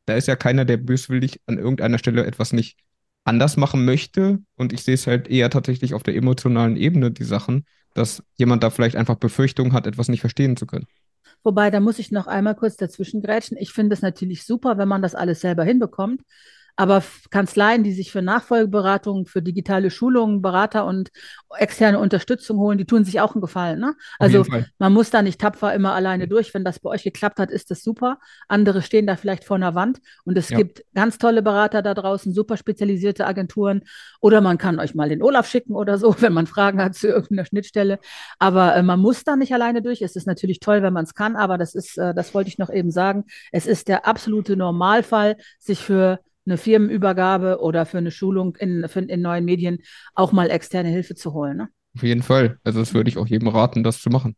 da 0.06 0.16
ist 0.16 0.28
ja 0.28 0.36
keiner, 0.36 0.66
der 0.66 0.78
böswillig 0.78 1.40
an 1.46 1.58
irgendeiner 1.58 1.98
Stelle 2.00 2.26
etwas 2.26 2.54
nicht 2.54 2.78
anders 3.24 3.58
machen 3.58 3.86
möchte. 3.86 4.40
Und 4.56 4.74
ich 4.74 4.84
sehe 4.84 4.96
es 4.96 5.08
halt 5.08 5.28
eher 5.28 5.50
tatsächlich 5.50 5.94
auf 5.94 6.04
der 6.04 6.16
emotionalen 6.16 6.76
Ebene, 6.76 7.12
die 7.12 7.24
Sachen, 7.24 7.66
dass 7.94 8.24
jemand 8.36 8.64
da 8.64 8.70
vielleicht 8.70 8.96
einfach 8.96 9.16
Befürchtungen 9.16 9.74
hat, 9.74 9.88
etwas 9.88 10.10
nicht 10.10 10.22
verstehen 10.22 10.58
zu 10.58 10.66
können. 10.66 10.88
Wobei, 11.44 11.70
da 11.70 11.80
muss 11.80 12.00
ich 12.00 12.12
noch 12.12 12.28
einmal 12.28 12.56
kurz 12.56 12.78
dazwischen 12.78 13.22
grätschen. 13.22 13.58
Ich 13.58 13.72
finde 13.72 13.94
es 13.94 14.02
natürlich 14.02 14.44
super, 14.44 14.78
wenn 14.78 14.88
man 14.88 15.02
das 15.02 15.16
alles 15.16 15.42
selber 15.42 15.64
hinbekommt. 15.64 16.22
Aber 16.76 17.04
Kanzleien, 17.30 17.84
die 17.84 17.94
sich 17.94 18.12
für 18.12 18.22
Nachfolgeberatungen, 18.22 19.26
für 19.26 19.42
digitale 19.42 19.92
Schulungen, 19.92 20.42
Berater 20.42 20.86
und 20.86 21.12
externe 21.58 22.00
Unterstützung 22.00 22.58
holen, 22.58 22.80
die 22.80 22.86
tun 22.86 23.04
sich 23.04 23.22
auch 23.22 23.36
einen 23.36 23.42
Gefallen. 23.42 23.80
Ne? 23.80 23.96
Also 24.18 24.44
man 24.80 24.92
muss 24.92 25.12
da 25.12 25.22
nicht 25.22 25.40
tapfer 25.40 25.74
immer 25.74 25.94
alleine 25.94 26.28
durch. 26.28 26.54
Wenn 26.54 26.64
das 26.64 26.80
bei 26.80 26.90
euch 26.90 27.04
geklappt 27.04 27.40
hat, 27.40 27.52
ist 27.52 27.70
das 27.70 27.84
super. 27.84 28.18
Andere 28.48 28.82
stehen 28.82 29.06
da 29.06 29.16
vielleicht 29.16 29.44
vor 29.44 29.56
einer 29.56 29.76
Wand 29.76 30.00
und 30.24 30.38
es 30.38 30.50
ja. 30.50 30.58
gibt 30.58 30.84
ganz 30.96 31.20
tolle 31.20 31.44
Berater 31.44 31.84
da 31.84 31.94
draußen, 31.94 32.34
super 32.34 32.58
spezialisierte 32.58 33.28
Agenturen. 33.28 33.84
Oder 34.20 34.42
man 34.42 34.58
kann 34.58 34.80
euch 34.80 34.96
mal 34.96 35.10
den 35.10 35.22
Olaf 35.22 35.48
schicken 35.48 35.76
oder 35.76 35.98
so, 36.00 36.16
wenn 36.22 36.34
man 36.34 36.48
Fragen 36.48 36.82
hat 36.82 36.96
zu 36.96 37.08
irgendeiner 37.08 37.46
Schnittstelle. 37.46 38.00
Aber 38.40 38.76
äh, 38.76 38.82
man 38.84 39.00
muss 39.00 39.24
da 39.24 39.36
nicht 39.36 39.54
alleine 39.54 39.84
durch. 39.84 40.02
Es 40.02 40.16
ist 40.16 40.26
natürlich 40.26 40.60
toll, 40.60 40.82
wenn 40.82 40.94
man 40.94 41.04
es 41.04 41.14
kann, 41.14 41.36
aber 41.36 41.58
das 41.58 41.76
ist, 41.76 41.98
äh, 42.00 42.16
das 42.16 42.34
wollte 42.34 42.48
ich 42.48 42.58
noch 42.58 42.72
eben 42.72 42.90
sagen. 42.90 43.26
Es 43.52 43.68
ist 43.68 43.88
der 43.88 44.08
absolute 44.08 44.58
Normalfall, 44.58 45.38
sich 45.60 45.80
für 45.80 46.20
eine 46.46 46.58
Firmenübergabe 46.58 47.60
oder 47.60 47.86
für 47.86 47.98
eine 47.98 48.12
Schulung 48.12 48.56
in, 48.56 48.88
für, 48.88 49.00
in 49.00 49.22
neuen 49.22 49.46
Medien 49.46 49.80
auch 50.14 50.32
mal 50.32 50.50
externe 50.50 50.90
Hilfe 50.90 51.16
zu 51.16 51.34
holen. 51.34 51.58
Ne? 51.58 51.70
Auf 51.96 52.04
jeden 52.04 52.24
Fall. 52.24 52.58
Also 52.64 52.80
das 52.80 52.94
würde 52.94 53.10
ich 53.10 53.18
auch 53.18 53.28
jedem 53.28 53.48
raten, 53.48 53.84
das 53.84 54.02
zu 54.02 54.10
machen. 54.10 54.36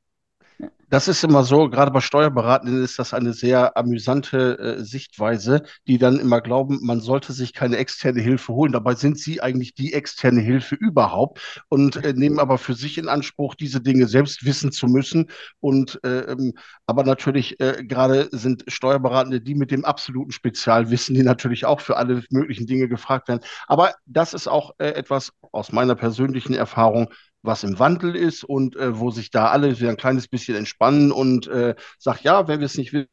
Das 0.89 1.07
ist 1.07 1.23
immer 1.23 1.43
so, 1.43 1.67
gerade 1.69 1.91
bei 1.91 1.99
Steuerberatenden 1.99 2.83
ist 2.83 2.99
das 2.99 3.13
eine 3.13 3.33
sehr 3.33 3.75
amüsante 3.75 4.57
äh, 4.59 4.83
Sichtweise, 4.83 5.63
die 5.87 5.97
dann 5.97 6.19
immer 6.19 6.41
glauben, 6.41 6.79
man 6.83 7.01
sollte 7.01 7.33
sich 7.33 7.53
keine 7.53 7.77
externe 7.77 8.21
Hilfe 8.21 8.53
holen. 8.53 8.71
Dabei 8.71 8.93
sind 8.95 9.19
sie 9.19 9.41
eigentlich 9.41 9.73
die 9.73 9.93
externe 9.93 10.41
Hilfe 10.41 10.75
überhaupt 10.75 11.65
und 11.69 11.97
äh, 11.97 12.13
nehmen 12.13 12.39
aber 12.39 12.59
für 12.59 12.75
sich 12.75 12.97
in 12.99 13.09
Anspruch, 13.09 13.55
diese 13.55 13.81
Dinge 13.81 14.07
selbst 14.07 14.45
wissen 14.45 14.71
zu 14.71 14.87
müssen. 14.87 15.29
Und 15.59 15.99
äh, 16.05 16.31
ähm, 16.31 16.53
aber 16.85 17.03
natürlich 17.03 17.59
äh, 17.59 17.83
gerade 17.83 18.29
sind 18.31 18.63
Steuerberatende 18.67 19.41
die 19.41 19.55
mit 19.55 19.71
dem 19.71 19.85
absoluten 19.85 20.31
Spezialwissen, 20.31 21.15
die 21.15 21.23
natürlich 21.23 21.65
auch 21.65 21.81
für 21.81 21.97
alle 21.97 22.23
möglichen 22.29 22.67
Dinge 22.67 22.87
gefragt 22.87 23.27
werden. 23.27 23.41
Aber 23.67 23.95
das 24.05 24.33
ist 24.35 24.47
auch 24.47 24.71
äh, 24.77 24.89
etwas 24.91 25.31
aus 25.51 25.71
meiner 25.71 25.95
persönlichen 25.95 26.53
Erfahrung, 26.53 27.09
was 27.45 27.63
im 27.63 27.79
Wandel 27.79 28.15
ist 28.15 28.43
und 28.43 28.75
äh, 28.75 28.99
wo 28.99 29.11
sich 29.11 29.31
da 29.31 29.47
alle 29.47 29.79
wieder 29.79 29.89
ein 29.89 29.97
kleines 29.97 30.27
bisschen 30.27 30.55
entspannen 30.55 31.11
und 31.11 31.47
äh, 31.47 31.75
sagt, 31.97 32.21
ja, 32.21 32.47
wenn 32.47 32.59
wir 32.59 32.65
es 32.65 32.77
nicht 32.77 32.93
wissen, 32.93 33.09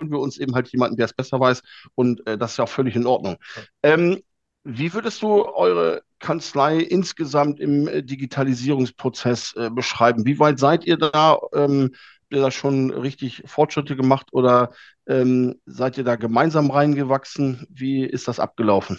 wir 0.00 0.18
uns 0.18 0.38
eben 0.38 0.54
halt 0.54 0.68
jemanden, 0.68 0.96
der 0.96 1.06
es 1.06 1.12
besser 1.12 1.38
weiß 1.40 1.62
und 1.94 2.26
äh, 2.26 2.36
das 2.36 2.52
ist 2.52 2.56
ja 2.58 2.64
auch 2.64 2.68
völlig 2.68 2.96
in 2.96 3.06
Ordnung. 3.06 3.36
Ähm, 3.82 4.22
wie 4.64 4.92
würdest 4.94 5.22
du 5.22 5.44
eure 5.44 6.02
Kanzlei 6.18 6.78
insgesamt 6.78 7.60
im 7.60 7.88
äh, 7.88 8.02
Digitalisierungsprozess 8.02 9.54
äh, 9.56 9.70
beschreiben? 9.70 10.24
Wie 10.24 10.38
weit 10.38 10.58
seid 10.58 10.84
ihr 10.84 10.96
da? 10.96 11.38
Ähm, 11.52 11.90
habt 11.92 12.32
ihr 12.32 12.40
da 12.40 12.50
schon 12.50 12.90
richtig 12.90 13.42
Fortschritte 13.46 13.96
gemacht 13.96 14.28
oder 14.32 14.70
ähm, 15.06 15.60
seid 15.66 15.98
ihr 15.98 16.04
da 16.04 16.16
gemeinsam 16.16 16.70
reingewachsen? 16.70 17.66
Wie 17.70 18.04
ist 18.04 18.28
das 18.28 18.40
abgelaufen? 18.40 18.98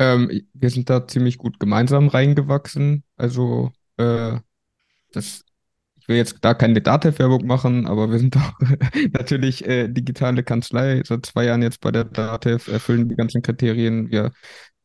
Ähm, 0.00 0.48
wir 0.54 0.70
sind 0.70 0.88
da 0.88 1.06
ziemlich 1.06 1.36
gut 1.36 1.60
gemeinsam 1.60 2.08
reingewachsen. 2.08 3.04
Also, 3.16 3.70
äh, 3.98 4.38
das, 5.12 5.44
ich 6.00 6.08
will 6.08 6.16
jetzt 6.16 6.38
da 6.40 6.54
keine 6.54 6.80
Datev-Werbung 6.80 7.46
machen, 7.46 7.86
aber 7.86 8.10
wir 8.10 8.18
sind 8.18 8.34
auch 8.38 8.54
natürlich 9.12 9.66
äh, 9.66 9.88
digitale 9.88 10.42
Kanzlei. 10.42 11.02
Seit 11.04 11.26
zwei 11.26 11.44
Jahren 11.44 11.60
jetzt 11.60 11.82
bei 11.82 11.90
der 11.90 12.04
Datev, 12.04 12.72
erfüllen 12.72 13.10
die 13.10 13.14
ganzen 13.14 13.42
Kriterien. 13.42 14.10
Wir, 14.10 14.32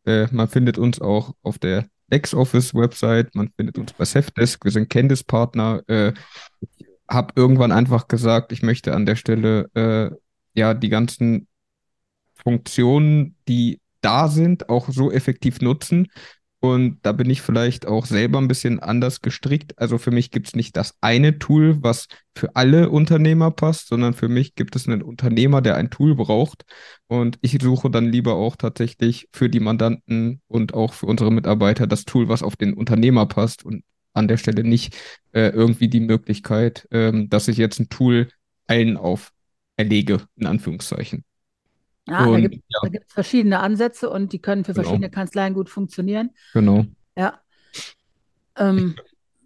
äh, 0.05 0.27
man 0.31 0.50
findet 0.50 0.77
uns 0.77 1.00
auch 1.00 1.34
auf 1.43 1.60
der 1.60 1.88
LexOffice-Website, 2.12 3.36
man 3.36 3.50
findet 3.55 3.77
uns 3.77 3.93
bei 3.93 4.03
Safdesk, 4.03 4.65
wir 4.65 4.72
sind 4.72 4.89
Candice-Partner. 4.89 5.81
Äh, 5.88 6.13
ich 6.60 6.88
habe 7.07 7.34
irgendwann 7.38 7.72
einfach 7.72 8.10
gesagt, 8.10 8.51
ich 8.51 8.63
möchte 8.63 8.93
an 8.93 9.05
der 9.05 9.15
Stelle 9.15 9.69
äh, 9.75 10.12
ja 10.60 10.74
die 10.74 10.89
ganzen 10.89 11.48
Funktionen, 12.34 13.38
die 13.48 13.79
da 14.05 14.27
sind, 14.29 14.69
auch 14.69 14.89
so 14.89 15.12
effektiv 15.12 15.62
nutzen. 15.62 16.07
Und 16.59 17.00
da 17.03 17.12
bin 17.12 17.29
ich 17.29 17.41
vielleicht 17.41 17.85
auch 17.85 18.05
selber 18.05 18.39
ein 18.39 18.47
bisschen 18.47 18.79
anders 18.79 19.21
gestrickt. 19.21 19.77
Also 19.77 19.97
für 20.00 20.09
mich 20.09 20.31
gibt 20.31 20.47
es 20.47 20.55
nicht 20.55 20.75
das 20.75 20.95
eine 21.00 21.38
Tool, 21.38 21.77
was 21.83 22.07
für 22.35 22.55
alle 22.55 22.89
Unternehmer 22.89 23.51
passt, 23.51 23.88
sondern 23.88 24.13
für 24.13 24.29
mich 24.29 24.55
gibt 24.55 24.75
es 24.75 24.88
einen 24.88 25.03
Unternehmer, 25.03 25.62
der 25.62 25.75
ein 25.75 25.91
Tool 25.91 26.15
braucht. 26.15 26.63
Und 27.07 27.38
ich 27.41 27.57
suche 27.62 27.91
dann 27.91 28.12
lieber 28.12 28.35
auch 28.35 28.55
tatsächlich 28.55 29.27
für 29.31 29.50
die 29.50 29.59
Mandanten 29.59 30.41
und 30.47 30.74
auch 30.74 30.93
für 30.93 31.05
unsere 31.05 31.31
Mitarbeiter 31.31 31.85
das 31.88 32.05
Tool, 32.05 32.29
was 32.29 32.41
auf 32.41 32.55
den 32.55 32.74
Unternehmer 32.74 33.27
passt 33.27 33.63
und 33.63 33.83
an 34.13 34.27
der 34.27 34.38
Stelle 34.38 34.63
nicht 34.63 34.95
äh, 35.33 35.50
irgendwie 35.50 35.89
die 35.89 36.00
Möglichkeit, 36.00 36.88
ähm, 36.91 37.29
dass 37.29 37.47
ich 37.47 37.57
jetzt 37.57 37.79
ein 37.79 37.89
Tool 37.89 38.29
allen 38.65 38.97
auferlege, 38.97 40.21
in 40.35 40.47
Anführungszeichen. 40.47 41.25
Ja, 42.07 42.29
da 42.29 42.38
Und 42.38 42.41
gibt 42.41 42.55
ja, 42.69 42.79
da 42.81 42.89
gibt's 42.89 43.13
verschiedene 43.13 43.59
Ansätze 43.59 44.09
und 44.09 44.31
die 44.33 44.39
können 44.41 44.63
für 44.63 44.74
genau, 44.74 44.83
verschiedene 44.83 45.09
Kanzleien 45.09 45.53
gut 45.53 45.69
funktionieren. 45.69 46.31
genau. 46.53 46.85
Ja. 47.17 47.41
Ich, 47.71 47.95
Ähm, 48.57 48.95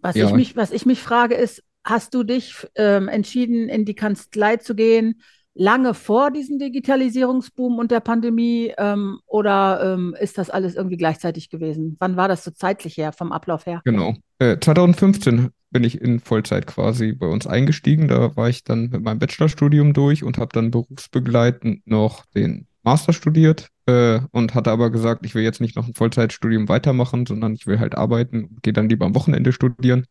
was 0.02 0.20
ich 0.20 0.22
ja, 0.22 0.34
mich, 0.34 0.56
was 0.56 0.70
ich 0.70 0.86
mich 0.86 1.02
frage, 1.02 1.34
ist, 1.34 1.62
hast 1.84 2.14
du 2.14 2.22
dich 2.22 2.54
ähm, 2.74 3.08
entschieden, 3.08 3.68
in 3.68 3.84
die 3.84 3.94
Kanzlei 3.94 4.56
zu 4.56 4.74
gehen, 4.74 5.22
lange 5.54 5.94
vor 5.94 6.30
diesem 6.30 6.58
Digitalisierungsboom 6.58 7.78
und 7.78 7.90
der 7.90 8.00
Pandemie, 8.00 8.72
ähm, 8.78 9.20
oder 9.26 9.94
ähm, 9.94 10.14
ist 10.18 10.38
das 10.38 10.50
alles 10.50 10.74
irgendwie 10.74 10.96
gleichzeitig 10.96 11.50
gewesen? 11.50 11.96
Wann 11.98 12.16
war 12.16 12.28
das 12.28 12.44
so 12.44 12.50
zeitlich 12.50 12.96
her, 12.96 13.12
vom 13.12 13.32
Ablauf 13.32 13.66
her? 13.66 13.82
genau. 13.84 14.14
Äh, 14.38 14.58
2015 14.58 15.50
bin 15.70 15.84
ich 15.84 16.00
in 16.00 16.20
Vollzeit 16.20 16.66
quasi 16.66 17.12
bei 17.12 17.26
uns 17.26 17.46
eingestiegen. 17.46 18.08
Da 18.08 18.36
war 18.36 18.48
ich 18.48 18.64
dann 18.64 18.90
mit 18.90 19.02
meinem 19.02 19.18
Bachelorstudium 19.18 19.92
durch 19.92 20.24
und 20.24 20.38
habe 20.38 20.50
dann 20.52 20.70
berufsbegleitend 20.70 21.86
noch 21.86 22.26
den 22.26 22.66
Master 22.82 23.12
studiert 23.12 23.68
äh, 23.86 24.20
und 24.32 24.54
hatte 24.54 24.70
aber 24.70 24.90
gesagt, 24.90 25.24
ich 25.26 25.34
will 25.34 25.42
jetzt 25.42 25.60
nicht 25.60 25.76
noch 25.76 25.86
ein 25.86 25.94
Vollzeitstudium 25.94 26.68
weitermachen, 26.68 27.26
sondern 27.26 27.54
ich 27.54 27.66
will 27.66 27.78
halt 27.78 27.94
arbeiten 27.94 28.44
und 28.44 28.62
gehe 28.62 28.72
dann 28.72 28.88
lieber 28.88 29.06
am 29.06 29.14
Wochenende 29.14 29.52
studieren. 29.52 30.06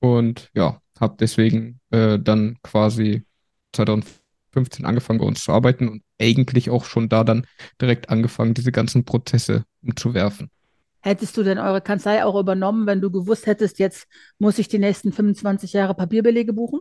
Und 0.00 0.50
ja, 0.54 0.80
habe 1.00 1.16
deswegen 1.18 1.80
äh, 1.90 2.18
dann 2.18 2.58
quasi 2.62 3.24
2015 3.72 4.84
angefangen 4.84 5.18
bei 5.18 5.26
uns 5.26 5.42
zu 5.42 5.52
arbeiten 5.52 5.88
und 5.88 6.02
eigentlich 6.20 6.70
auch 6.70 6.84
schon 6.84 7.08
da 7.08 7.24
dann 7.24 7.46
direkt 7.80 8.10
angefangen, 8.10 8.54
diese 8.54 8.72
ganzen 8.72 9.04
Prozesse 9.04 9.64
umzuwerfen. 9.82 10.50
Hättest 11.04 11.36
du 11.36 11.42
denn 11.42 11.58
eure 11.58 11.82
Kanzlei 11.82 12.24
auch 12.24 12.34
übernommen, 12.34 12.86
wenn 12.86 13.02
du 13.02 13.10
gewusst 13.10 13.46
hättest, 13.46 13.78
jetzt 13.78 14.08
muss 14.38 14.58
ich 14.58 14.68
die 14.68 14.78
nächsten 14.78 15.12
25 15.12 15.74
Jahre 15.74 15.94
Papierbelege 15.94 16.54
buchen? 16.54 16.80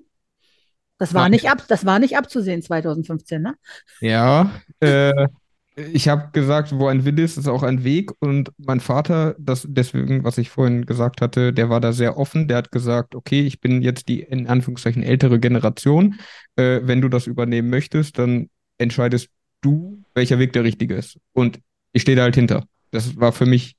Das 0.98 1.14
war 1.14 1.28
nicht 1.28 1.50
ab, 1.50 1.66
das 1.68 1.86
war 1.86 2.00
nicht 2.00 2.16
abzusehen 2.16 2.62
2015, 2.62 3.42
ne? 3.42 3.56
Ja, 4.00 4.50
äh, 4.80 5.28
ich 5.76 6.08
habe 6.08 6.30
gesagt, 6.32 6.72
wo 6.72 6.88
ein 6.88 7.04
Wille 7.04 7.22
ist, 7.22 7.38
ist 7.38 7.50
auch 7.50 7.64
ein 7.64 7.84
Weg. 7.84 8.12
Und 8.20 8.54
mein 8.58 8.80
Vater, 8.80 9.36
das 9.38 9.68
deswegen, 9.70 10.24
was 10.24 10.38
ich 10.38 10.50
vorhin 10.50 10.86
gesagt 10.86 11.20
hatte, 11.20 11.52
der 11.52 11.70
war 11.70 11.82
da 11.82 11.92
sehr 11.92 12.16
offen. 12.16 12.48
Der 12.48 12.56
hat 12.56 12.72
gesagt, 12.72 13.16
okay, 13.16 13.42
ich 13.42 13.60
bin 13.60 13.82
jetzt 13.82 14.08
die 14.08 14.22
in 14.22 14.48
Anführungszeichen 14.48 15.04
ältere 15.04 15.38
Generation. 15.38 16.16
Äh, 16.56 16.80
wenn 16.84 17.02
du 17.02 17.10
das 17.10 17.28
übernehmen 17.28 17.70
möchtest, 17.70 18.18
dann 18.20 18.50
entscheidest 18.78 19.28
du, 19.60 20.02
welcher 20.16 20.40
Weg 20.40 20.54
der 20.54 20.64
richtige 20.64 20.96
ist. 20.96 21.18
Und 21.34 21.60
ich 21.92 22.04
stehe 22.04 22.16
da 22.16 22.24
halt 22.24 22.36
hinter. 22.36 22.64
Das 22.92 23.18
war 23.18 23.34
für 23.34 23.46
mich 23.46 23.76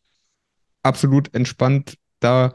absolut 0.85 1.35
entspannt, 1.35 1.97
da 2.21 2.53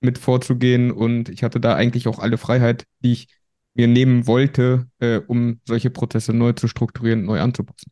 mit 0.00 0.18
vorzugehen. 0.18 0.90
Und 0.90 1.28
ich 1.28 1.42
hatte 1.42 1.60
da 1.60 1.74
eigentlich 1.74 2.08
auch 2.08 2.18
alle 2.18 2.38
Freiheit, 2.38 2.84
die 3.00 3.12
ich 3.12 3.28
mir 3.74 3.88
nehmen 3.88 4.26
wollte, 4.26 4.86
äh, 4.98 5.18
um 5.18 5.60
solche 5.66 5.90
Prozesse 5.90 6.32
neu 6.32 6.52
zu 6.52 6.68
strukturieren, 6.68 7.24
neu 7.24 7.40
anzupassen. 7.40 7.90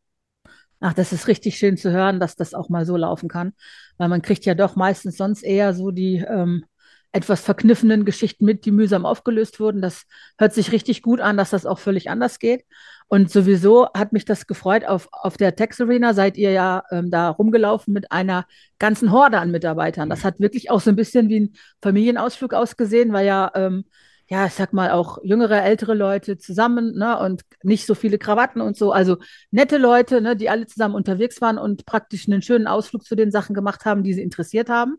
Ach, 0.80 0.94
das 0.94 1.12
ist 1.12 1.28
richtig 1.28 1.58
schön 1.58 1.76
zu 1.76 1.90
hören, 1.92 2.20
dass 2.20 2.36
das 2.36 2.54
auch 2.54 2.70
mal 2.70 2.86
so 2.86 2.96
laufen 2.96 3.28
kann, 3.28 3.52
weil 3.98 4.08
man 4.08 4.22
kriegt 4.22 4.46
ja 4.46 4.54
doch 4.54 4.76
meistens 4.76 5.16
sonst 5.16 5.42
eher 5.42 5.74
so 5.74 5.90
die 5.90 6.24
ähm, 6.26 6.64
etwas 7.12 7.40
verkniffenen 7.40 8.04
Geschichten 8.04 8.44
mit, 8.44 8.64
die 8.64 8.70
mühsam 8.70 9.04
aufgelöst 9.04 9.58
wurden. 9.60 9.82
Das 9.82 10.04
hört 10.38 10.54
sich 10.54 10.72
richtig 10.72 11.02
gut 11.02 11.20
an, 11.20 11.36
dass 11.36 11.50
das 11.50 11.66
auch 11.66 11.78
völlig 11.78 12.08
anders 12.10 12.38
geht. 12.38 12.64
Und 13.08 13.30
sowieso 13.30 13.88
hat 13.92 14.12
mich 14.12 14.24
das 14.24 14.46
gefreut. 14.46 14.84
Auf, 14.84 15.08
auf 15.10 15.36
der 15.36 15.56
Tex 15.56 15.80
Arena 15.80 16.14
seid 16.14 16.36
ihr 16.36 16.52
ja 16.52 16.84
ähm, 16.92 17.10
da 17.10 17.28
rumgelaufen 17.30 17.92
mit 17.92 18.12
einer 18.12 18.46
ganzen 18.78 19.10
Horde 19.10 19.38
an 19.38 19.50
Mitarbeitern. 19.50 20.08
Das 20.08 20.24
hat 20.24 20.38
wirklich 20.38 20.70
auch 20.70 20.80
so 20.80 20.90
ein 20.90 20.96
bisschen 20.96 21.28
wie 21.28 21.40
ein 21.40 21.54
Familienausflug 21.82 22.54
ausgesehen, 22.54 23.12
weil 23.12 23.26
ja 23.26 23.50
ähm, 23.56 23.84
ja, 24.30 24.46
ich 24.46 24.54
sag 24.54 24.72
mal, 24.72 24.92
auch 24.92 25.18
jüngere, 25.24 25.64
ältere 25.64 25.94
Leute 25.94 26.38
zusammen, 26.38 26.96
ne, 26.96 27.18
und 27.18 27.42
nicht 27.64 27.84
so 27.84 27.96
viele 27.96 28.16
Krawatten 28.16 28.60
und 28.60 28.76
so. 28.76 28.92
Also 28.92 29.16
nette 29.50 29.76
Leute, 29.76 30.20
ne, 30.20 30.36
die 30.36 30.48
alle 30.48 30.66
zusammen 30.66 30.94
unterwegs 30.94 31.40
waren 31.40 31.58
und 31.58 31.84
praktisch 31.84 32.28
einen 32.28 32.40
schönen 32.40 32.68
Ausflug 32.68 33.04
zu 33.04 33.16
den 33.16 33.32
Sachen 33.32 33.54
gemacht 33.54 33.84
haben, 33.84 34.04
die 34.04 34.14
sie 34.14 34.22
interessiert 34.22 34.68
haben. 34.68 34.98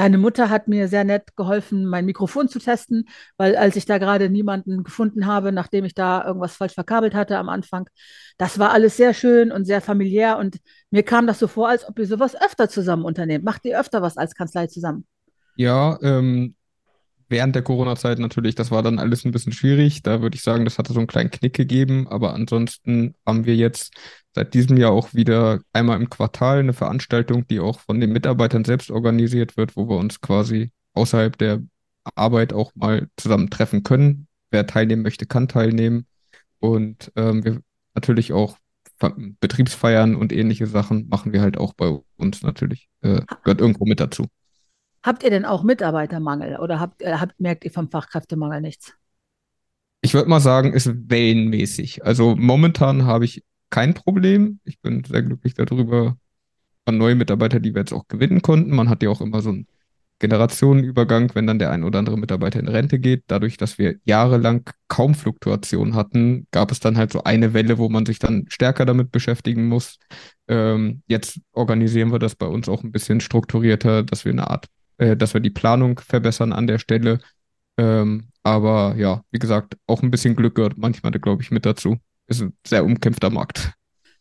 Deine 0.00 0.16
Mutter 0.16 0.48
hat 0.48 0.66
mir 0.66 0.88
sehr 0.88 1.04
nett 1.04 1.36
geholfen, 1.36 1.84
mein 1.84 2.06
Mikrofon 2.06 2.48
zu 2.48 2.58
testen, 2.58 3.06
weil 3.36 3.54
als 3.54 3.76
ich 3.76 3.84
da 3.84 3.98
gerade 3.98 4.30
niemanden 4.30 4.82
gefunden 4.82 5.26
habe, 5.26 5.52
nachdem 5.52 5.84
ich 5.84 5.92
da 5.92 6.24
irgendwas 6.24 6.56
falsch 6.56 6.72
verkabelt 6.72 7.14
hatte 7.14 7.36
am 7.36 7.50
Anfang, 7.50 7.86
das 8.38 8.58
war 8.58 8.70
alles 8.70 8.96
sehr 8.96 9.12
schön 9.12 9.52
und 9.52 9.66
sehr 9.66 9.82
familiär 9.82 10.38
und 10.38 10.56
mir 10.90 11.02
kam 11.02 11.26
das 11.26 11.38
so 11.38 11.48
vor, 11.48 11.68
als 11.68 11.86
ob 11.86 11.98
ihr 11.98 12.06
sowas 12.06 12.34
öfter 12.34 12.70
zusammen 12.70 13.04
unternehmt. 13.04 13.44
Macht 13.44 13.66
ihr 13.66 13.78
öfter 13.78 14.00
was 14.00 14.16
als 14.16 14.34
Kanzlei 14.34 14.68
zusammen? 14.68 15.04
Ja, 15.56 15.98
ähm, 16.00 16.54
während 17.30 17.54
der 17.54 17.62
Corona-Zeit 17.62 18.18
natürlich, 18.18 18.54
das 18.54 18.70
war 18.70 18.82
dann 18.82 18.98
alles 18.98 19.24
ein 19.24 19.30
bisschen 19.30 19.52
schwierig. 19.52 20.02
Da 20.02 20.20
würde 20.20 20.34
ich 20.36 20.42
sagen, 20.42 20.64
das 20.64 20.78
hatte 20.78 20.92
so 20.92 20.98
einen 20.98 21.06
kleinen 21.06 21.30
Knick 21.30 21.54
gegeben. 21.54 22.08
Aber 22.08 22.34
ansonsten 22.34 23.14
haben 23.24 23.46
wir 23.46 23.56
jetzt 23.56 23.94
seit 24.34 24.52
diesem 24.52 24.76
Jahr 24.76 24.90
auch 24.90 25.14
wieder 25.14 25.60
einmal 25.72 26.00
im 26.00 26.10
Quartal 26.10 26.58
eine 26.58 26.72
Veranstaltung, 26.72 27.46
die 27.46 27.60
auch 27.60 27.80
von 27.80 28.00
den 28.00 28.12
Mitarbeitern 28.12 28.64
selbst 28.64 28.90
organisiert 28.90 29.56
wird, 29.56 29.76
wo 29.76 29.88
wir 29.88 29.96
uns 29.96 30.20
quasi 30.20 30.72
außerhalb 30.94 31.38
der 31.38 31.62
Arbeit 32.16 32.52
auch 32.52 32.72
mal 32.74 33.08
zusammen 33.16 33.48
treffen 33.48 33.84
können. 33.84 34.26
Wer 34.50 34.66
teilnehmen 34.66 35.02
möchte, 35.02 35.26
kann 35.26 35.48
teilnehmen. 35.48 36.06
Und 36.58 37.12
ähm, 37.16 37.44
wir 37.44 37.60
natürlich 37.94 38.32
auch 38.32 38.58
Betriebsfeiern 39.40 40.14
und 40.14 40.32
ähnliche 40.32 40.66
Sachen 40.66 41.08
machen 41.08 41.32
wir 41.32 41.40
halt 41.40 41.56
auch 41.56 41.72
bei 41.72 41.98
uns 42.16 42.42
natürlich. 42.42 42.88
Äh, 43.00 43.22
gehört 43.44 43.60
irgendwo 43.60 43.86
mit 43.86 44.00
dazu. 44.00 44.26
Habt 45.02 45.22
ihr 45.22 45.30
denn 45.30 45.44
auch 45.44 45.62
Mitarbeitermangel 45.62 46.58
oder 46.58 46.80
habt, 46.80 47.02
äh, 47.02 47.14
habt, 47.14 47.40
merkt 47.40 47.64
ihr 47.64 47.70
vom 47.70 47.90
Fachkräftemangel 47.90 48.60
nichts? 48.60 48.94
Ich 50.02 50.14
würde 50.14 50.28
mal 50.28 50.40
sagen, 50.40 50.72
ist 50.72 50.90
wellenmäßig. 51.10 52.04
Also 52.04 52.34
momentan 52.36 53.04
habe 53.04 53.24
ich 53.24 53.44
kein 53.70 53.94
Problem. 53.94 54.60
Ich 54.64 54.80
bin 54.80 55.04
sehr 55.04 55.22
glücklich 55.22 55.54
darüber, 55.54 56.16
an 56.86 56.98
neue 56.98 57.14
Mitarbeiter, 57.14 57.60
die 57.60 57.74
wir 57.74 57.80
jetzt 57.80 57.92
auch 57.92 58.08
gewinnen 58.08 58.42
konnten. 58.42 58.74
Man 58.74 58.88
hat 58.88 59.02
ja 59.02 59.10
auch 59.10 59.20
immer 59.20 59.42
so 59.42 59.52
ein 59.52 59.66
Generationenübergang, 60.18 61.34
wenn 61.34 61.46
dann 61.46 61.58
der 61.58 61.70
ein 61.70 61.82
oder 61.82 61.98
andere 61.98 62.18
Mitarbeiter 62.18 62.60
in 62.60 62.68
Rente 62.68 62.98
geht. 62.98 63.24
Dadurch, 63.26 63.56
dass 63.56 63.78
wir 63.78 63.96
jahrelang 64.04 64.68
kaum 64.88 65.14
Fluktuation 65.14 65.94
hatten, 65.94 66.46
gab 66.50 66.70
es 66.70 66.80
dann 66.80 66.98
halt 66.98 67.12
so 67.12 67.24
eine 67.24 67.54
Welle, 67.54 67.78
wo 67.78 67.88
man 67.88 68.04
sich 68.04 68.18
dann 68.18 68.44
stärker 68.48 68.84
damit 68.84 69.12
beschäftigen 69.12 69.66
muss. 69.66 69.98
Ähm, 70.46 71.02
jetzt 71.06 71.40
organisieren 71.52 72.12
wir 72.12 72.18
das 72.18 72.34
bei 72.34 72.46
uns 72.46 72.68
auch 72.68 72.82
ein 72.82 72.92
bisschen 72.92 73.20
strukturierter, 73.20 74.02
dass 74.02 74.26
wir 74.26 74.32
eine 74.32 74.50
Art, 74.50 74.66
äh, 75.00 75.16
dass 75.16 75.32
wir 75.34 75.40
die 75.40 75.50
Planung 75.50 75.98
verbessern 75.98 76.52
an 76.52 76.66
der 76.66 76.78
Stelle. 76.78 77.20
Ähm, 77.78 78.28
aber 78.42 78.94
ja, 78.96 79.22
wie 79.30 79.38
gesagt, 79.38 79.76
auch 79.86 80.02
ein 80.02 80.10
bisschen 80.10 80.36
Glück 80.36 80.54
gehört 80.54 80.76
manchmal, 80.76 81.12
glaube 81.12 81.42
ich, 81.42 81.50
mit 81.50 81.64
dazu. 81.64 81.96
Ist 82.26 82.42
ein 82.42 82.52
sehr 82.66 82.84
umkämpfter 82.84 83.30
Markt. 83.30 83.72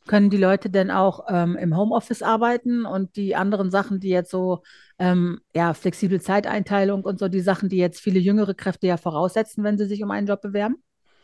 Können 0.07 0.29
die 0.29 0.37
Leute 0.37 0.69
denn 0.69 0.89
auch 0.89 1.25
ähm, 1.27 1.57
im 1.57 1.75
Homeoffice 1.77 2.23
arbeiten 2.23 2.85
und 2.85 3.15
die 3.17 3.35
anderen 3.35 3.69
Sachen, 3.69 3.99
die 3.99 4.09
jetzt 4.09 4.31
so, 4.31 4.63
ähm, 4.97 5.39
ja, 5.53 5.73
flexible 5.73 6.21
Zeiteinteilung 6.21 7.03
und 7.03 7.19
so, 7.19 7.27
die 7.27 7.41
Sachen, 7.41 7.69
die 7.69 7.77
jetzt 7.77 7.99
viele 7.99 8.19
jüngere 8.19 8.53
Kräfte 8.53 8.87
ja 8.87 8.97
voraussetzen, 8.97 9.63
wenn 9.63 9.77
sie 9.77 9.85
sich 9.85 10.01
um 10.01 10.11
einen 10.11 10.27
Job 10.27 10.41
bewerben? 10.41 10.81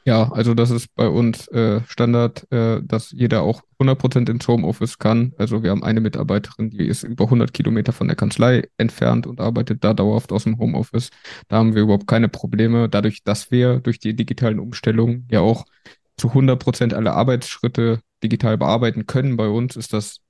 Ja, 0.07 0.31
also 0.31 0.53
das 0.53 0.69
ist 0.69 0.93
bei 0.93 1.09
uns 1.09 1.47
äh, 1.47 1.81
Standard, 1.87 2.45
äh, 2.51 2.79
dass 2.83 3.09
jeder 3.09 3.41
auch 3.41 3.63
100% 3.79 4.29
ins 4.29 4.47
Homeoffice 4.47 4.99
kann. 4.99 5.33
Also 5.39 5.63
wir 5.63 5.71
haben 5.71 5.83
eine 5.83 5.99
Mitarbeiterin, 5.99 6.69
die 6.69 6.85
ist 6.85 7.01
über 7.01 7.23
100 7.25 7.53
Kilometer 7.53 7.91
von 7.91 8.07
der 8.07 8.15
Kanzlei 8.15 8.69
entfernt 8.77 9.25
und 9.25 9.41
arbeitet 9.41 9.83
da 9.83 9.95
dauerhaft 9.95 10.31
aus 10.31 10.43
dem 10.43 10.59
Homeoffice. 10.59 11.09
Da 11.47 11.57
haben 11.57 11.73
wir 11.73 11.81
überhaupt 11.81 12.05
keine 12.05 12.29
Probleme, 12.29 12.87
dadurch, 12.87 13.23
dass 13.23 13.49
wir 13.49 13.79
durch 13.79 13.97
die 13.97 14.15
digitalen 14.15 14.59
Umstellungen 14.59 15.27
ja 15.31 15.39
auch 15.39 15.65
zu 16.17 16.29
100% 16.35 16.93
alle 16.93 17.13
Arbeitsschritte 17.13 17.99
digital 18.23 18.59
bearbeiten 18.59 19.07
können 19.07 19.37
bei 19.37 19.47
uns, 19.47 19.75
ist 19.75 19.91
das, 19.91 20.21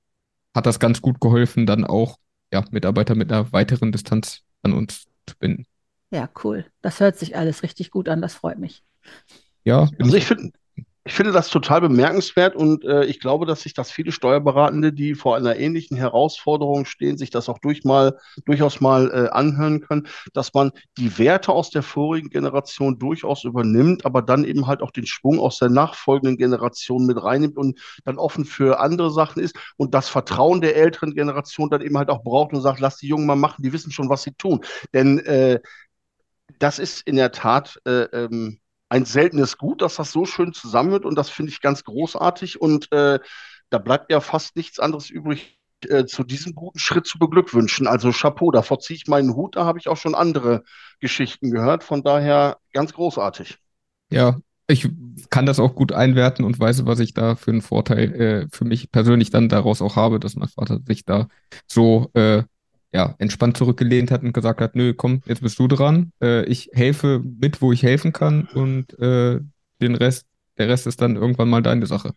hat 0.54 0.64
das 0.64 0.80
ganz 0.80 1.02
gut 1.02 1.20
geholfen, 1.20 1.66
dann 1.66 1.84
auch 1.84 2.16
ja, 2.50 2.64
Mitarbeiter 2.70 3.14
mit 3.14 3.30
einer 3.30 3.52
weiteren 3.52 3.92
Distanz 3.92 4.40
an 4.62 4.72
uns 4.72 5.04
zu 5.26 5.36
binden. 5.38 5.66
Ja, 6.10 6.30
cool. 6.44 6.64
Das 6.80 6.98
hört 7.00 7.18
sich 7.18 7.36
alles 7.36 7.62
richtig 7.62 7.90
gut 7.90 8.08
an. 8.08 8.22
Das 8.22 8.34
freut 8.34 8.58
mich. 8.58 8.82
Ja, 9.66 9.88
also 10.00 10.16
ich 10.16 10.26
finde, 10.26 10.52
ich 11.04 11.12
finde 11.12 11.32
das 11.32 11.50
total 11.50 11.80
bemerkenswert 11.80 12.54
und 12.54 12.84
äh, 12.84 13.04
ich 13.04 13.18
glaube, 13.18 13.46
dass 13.46 13.62
sich 13.62 13.74
das 13.74 13.90
viele 13.90 14.12
Steuerberatende, 14.12 14.92
die 14.92 15.16
vor 15.16 15.36
einer 15.36 15.56
ähnlichen 15.56 15.96
Herausforderung 15.96 16.84
stehen, 16.84 17.18
sich 17.18 17.30
das 17.30 17.48
auch 17.48 17.58
durch 17.58 17.82
mal, 17.82 18.16
durchaus 18.44 18.80
mal 18.80 19.10
äh, 19.10 19.28
anhören 19.30 19.80
können, 19.80 20.06
dass 20.34 20.54
man 20.54 20.70
die 20.98 21.18
Werte 21.18 21.50
aus 21.50 21.70
der 21.70 21.82
vorigen 21.82 22.30
Generation 22.30 23.00
durchaus 23.00 23.42
übernimmt, 23.42 24.06
aber 24.06 24.22
dann 24.22 24.44
eben 24.44 24.68
halt 24.68 24.82
auch 24.82 24.92
den 24.92 25.06
Schwung 25.06 25.40
aus 25.40 25.58
der 25.58 25.68
nachfolgenden 25.68 26.36
Generation 26.36 27.04
mit 27.04 27.20
reinnimmt 27.20 27.56
und 27.56 27.80
dann 28.04 28.18
offen 28.18 28.44
für 28.44 28.78
andere 28.78 29.10
Sachen 29.10 29.42
ist 29.42 29.56
und 29.76 29.94
das 29.94 30.08
Vertrauen 30.08 30.60
der 30.60 30.76
älteren 30.76 31.12
Generation 31.12 31.70
dann 31.70 31.80
eben 31.80 31.98
halt 31.98 32.08
auch 32.08 32.22
braucht 32.22 32.52
und 32.52 32.60
sagt, 32.60 32.78
lass 32.78 32.98
die 32.98 33.08
Jungen 33.08 33.26
mal 33.26 33.34
machen, 33.34 33.64
die 33.64 33.72
wissen 33.72 33.90
schon, 33.90 34.08
was 34.08 34.22
sie 34.22 34.32
tun. 34.34 34.60
Denn 34.94 35.18
äh, 35.18 35.58
das 36.60 36.78
ist 36.78 37.02
in 37.06 37.16
der 37.16 37.32
Tat 37.32 37.80
äh, 37.84 38.02
ähm, 38.12 38.60
ein 38.88 39.04
seltenes 39.04 39.58
Gut, 39.58 39.82
dass 39.82 39.96
das 39.96 40.12
so 40.12 40.24
schön 40.24 40.52
zusammen 40.52 40.90
wird 40.90 41.04
und 41.04 41.16
das 41.16 41.28
finde 41.30 41.50
ich 41.52 41.60
ganz 41.60 41.84
großartig 41.84 42.60
und 42.60 42.90
äh, 42.92 43.18
da 43.70 43.78
bleibt 43.78 44.10
ja 44.12 44.20
fast 44.20 44.56
nichts 44.56 44.78
anderes 44.78 45.10
übrig, 45.10 45.58
äh, 45.88 46.06
zu 46.06 46.24
diesem 46.24 46.54
guten 46.54 46.78
Schritt 46.78 47.06
zu 47.06 47.18
beglückwünschen. 47.18 47.86
Also 47.86 48.10
Chapeau, 48.12 48.50
davor 48.50 48.78
ziehe 48.78 48.96
ich 48.96 49.06
meinen 49.06 49.34
Hut, 49.34 49.56
da 49.56 49.64
habe 49.64 49.78
ich 49.78 49.88
auch 49.88 49.96
schon 49.96 50.14
andere 50.14 50.62
Geschichten 51.00 51.50
gehört, 51.50 51.84
von 51.84 52.02
daher 52.02 52.58
ganz 52.72 52.92
großartig. 52.92 53.58
Ja, 54.10 54.38
ich 54.68 54.88
kann 55.30 55.46
das 55.46 55.60
auch 55.60 55.74
gut 55.74 55.92
einwerten 55.92 56.44
und 56.44 56.58
weiß, 56.58 56.86
was 56.86 57.00
ich 57.00 57.14
da 57.14 57.36
für 57.36 57.50
einen 57.50 57.62
Vorteil 57.62 58.12
äh, 58.14 58.48
für 58.50 58.64
mich 58.64 58.90
persönlich 58.90 59.30
dann 59.30 59.48
daraus 59.48 59.82
auch 59.82 59.96
habe, 59.96 60.18
dass 60.18 60.36
mein 60.36 60.48
Vater 60.48 60.80
sich 60.84 61.04
da 61.04 61.28
so 61.66 62.10
äh, 62.14 62.42
ja, 62.92 63.14
entspannt 63.18 63.56
zurückgelehnt 63.56 64.10
hat 64.10 64.22
und 64.22 64.32
gesagt 64.32 64.60
hat, 64.60 64.76
nö, 64.76 64.94
komm, 64.94 65.22
jetzt 65.26 65.42
bist 65.42 65.58
du 65.58 65.68
dran. 65.68 66.12
Äh, 66.20 66.44
ich 66.44 66.70
helfe 66.72 67.20
mit, 67.24 67.60
wo 67.60 67.72
ich 67.72 67.82
helfen 67.82 68.12
kann 68.12 68.48
und 68.54 68.98
äh, 68.98 69.40
den 69.80 69.94
Rest, 69.94 70.26
der 70.58 70.68
Rest 70.68 70.86
ist 70.86 71.00
dann 71.00 71.16
irgendwann 71.16 71.48
mal 71.48 71.62
deine 71.62 71.86
Sache. 71.86 72.12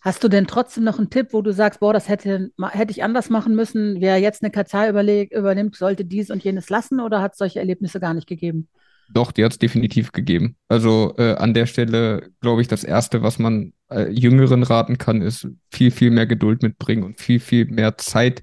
Hast 0.00 0.22
du 0.22 0.28
denn 0.28 0.46
trotzdem 0.46 0.84
noch 0.84 0.98
einen 0.98 1.10
Tipp, 1.10 1.28
wo 1.32 1.42
du 1.42 1.52
sagst, 1.52 1.80
boah, 1.80 1.92
das 1.92 2.08
hätte, 2.08 2.50
hätte 2.70 2.92
ich 2.92 3.02
anders 3.02 3.28
machen 3.28 3.56
müssen? 3.56 4.00
Wer 4.00 4.18
jetzt 4.18 4.42
eine 4.42 4.52
Kartei 4.52 4.88
übernimmt, 4.88 5.74
sollte 5.74 6.04
dies 6.04 6.30
und 6.30 6.44
jenes 6.44 6.70
lassen 6.70 7.00
oder 7.00 7.20
hat 7.20 7.32
es 7.32 7.38
solche 7.38 7.58
Erlebnisse 7.58 7.98
gar 7.98 8.14
nicht 8.14 8.28
gegeben? 8.28 8.68
Doch, 9.08 9.32
die 9.32 9.44
hat 9.44 9.52
es 9.52 9.58
definitiv 9.58 10.12
gegeben. 10.12 10.56
Also 10.68 11.14
äh, 11.18 11.34
an 11.34 11.54
der 11.54 11.66
Stelle 11.66 12.30
glaube 12.40 12.62
ich, 12.62 12.68
das 12.68 12.84
Erste, 12.84 13.22
was 13.22 13.38
man 13.38 13.72
äh, 13.90 14.10
Jüngeren 14.10 14.62
raten 14.62 14.98
kann, 14.98 15.22
ist 15.22 15.48
viel, 15.70 15.90
viel 15.90 16.10
mehr 16.10 16.26
Geduld 16.26 16.62
mitbringen 16.62 17.04
und 17.04 17.20
viel, 17.20 17.40
viel 17.40 17.66
mehr 17.66 17.98
Zeit, 17.98 18.42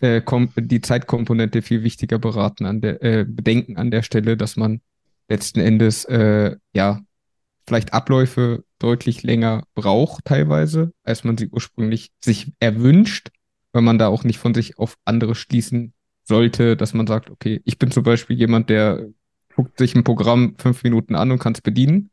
äh, 0.00 0.20
die 0.56 0.80
Zeitkomponente 0.80 1.62
viel 1.62 1.82
wichtiger 1.82 2.18
beraten 2.18 2.66
an 2.66 2.80
der, 2.80 3.02
äh, 3.02 3.24
bedenken 3.26 3.76
an 3.76 3.90
der 3.90 4.02
Stelle, 4.02 4.36
dass 4.36 4.56
man 4.56 4.80
letzten 5.28 5.60
Endes 5.60 6.04
äh, 6.04 6.56
ja 6.74 7.00
vielleicht 7.66 7.92
Abläufe 7.94 8.64
deutlich 8.78 9.22
länger 9.22 9.64
braucht 9.74 10.24
teilweise, 10.24 10.92
als 11.04 11.24
man 11.24 11.38
sie 11.38 11.48
ursprünglich 11.48 12.10
sich 12.20 12.52
erwünscht, 12.58 13.30
weil 13.72 13.82
man 13.82 13.98
da 13.98 14.08
auch 14.08 14.24
nicht 14.24 14.38
von 14.38 14.54
sich 14.54 14.78
auf 14.78 14.96
andere 15.04 15.34
schließen 15.34 15.94
sollte, 16.24 16.76
dass 16.76 16.94
man 16.94 17.06
sagt, 17.06 17.30
okay, 17.30 17.60
ich 17.64 17.78
bin 17.78 17.90
zum 17.90 18.02
Beispiel 18.02 18.36
jemand, 18.36 18.70
der 18.70 19.08
guckt 19.54 19.78
sich 19.78 19.94
ein 19.94 20.04
Programm 20.04 20.54
fünf 20.58 20.82
Minuten 20.82 21.14
an 21.14 21.30
und 21.30 21.38
kann 21.38 21.54
es 21.54 21.60
bedienen. 21.60 22.10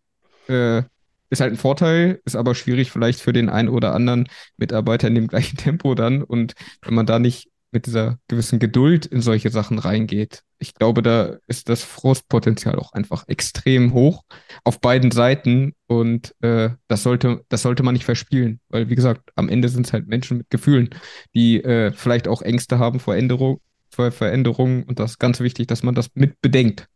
Äh, 0.47 0.83
ist 1.29 1.41
halt 1.41 1.53
ein 1.53 1.57
Vorteil, 1.57 2.21
ist 2.25 2.35
aber 2.35 2.55
schwierig 2.55 2.91
vielleicht 2.91 3.21
für 3.21 3.33
den 3.33 3.49
einen 3.49 3.69
oder 3.69 3.93
anderen 3.93 4.27
Mitarbeiter 4.57 5.07
in 5.07 5.15
dem 5.15 5.27
gleichen 5.29 5.57
Tempo 5.57 5.95
dann. 5.95 6.23
Und 6.23 6.53
wenn 6.81 6.93
man 6.93 7.05
da 7.05 7.19
nicht 7.19 7.49
mit 7.71 7.85
dieser 7.85 8.17
gewissen 8.27 8.57
Geduld 8.57 9.05
in 9.05 9.21
solche 9.21 9.51
Sachen 9.51 9.77
reingeht, 9.77 10.41
ich 10.57 10.73
glaube, 10.73 11.03
da 11.03 11.37
ist 11.47 11.69
das 11.69 11.83
Frustpotenzial 11.83 12.77
auch 12.79 12.93
einfach 12.93 13.27
extrem 13.27 13.93
hoch 13.93 14.23
auf 14.63 14.81
beiden 14.81 15.11
Seiten. 15.11 15.75
Und 15.87 16.35
äh, 16.41 16.71
das 16.87 17.03
sollte, 17.03 17.45
das 17.47 17.61
sollte 17.61 17.83
man 17.83 17.93
nicht 17.93 18.05
verspielen, 18.05 18.59
weil 18.69 18.89
wie 18.89 18.95
gesagt, 18.95 19.31
am 19.35 19.49
Ende 19.49 19.69
sind 19.69 19.85
es 19.85 19.93
halt 19.93 20.07
Menschen 20.07 20.37
mit 20.37 20.49
Gefühlen, 20.49 20.89
die 21.35 21.63
äh, 21.63 21.91
vielleicht 21.91 22.27
auch 22.27 22.41
Ängste 22.41 22.79
haben 22.79 22.99
vor 22.99 23.15
Änderung, 23.15 23.61
vor 23.89 24.11
Veränderungen. 24.11 24.83
Und 24.83 24.99
das 24.99 25.11
ist 25.11 25.19
ganz 25.19 25.39
wichtig, 25.39 25.67
dass 25.67 25.83
man 25.83 25.95
das 25.95 26.09
mit 26.15 26.41
bedenkt. 26.41 26.87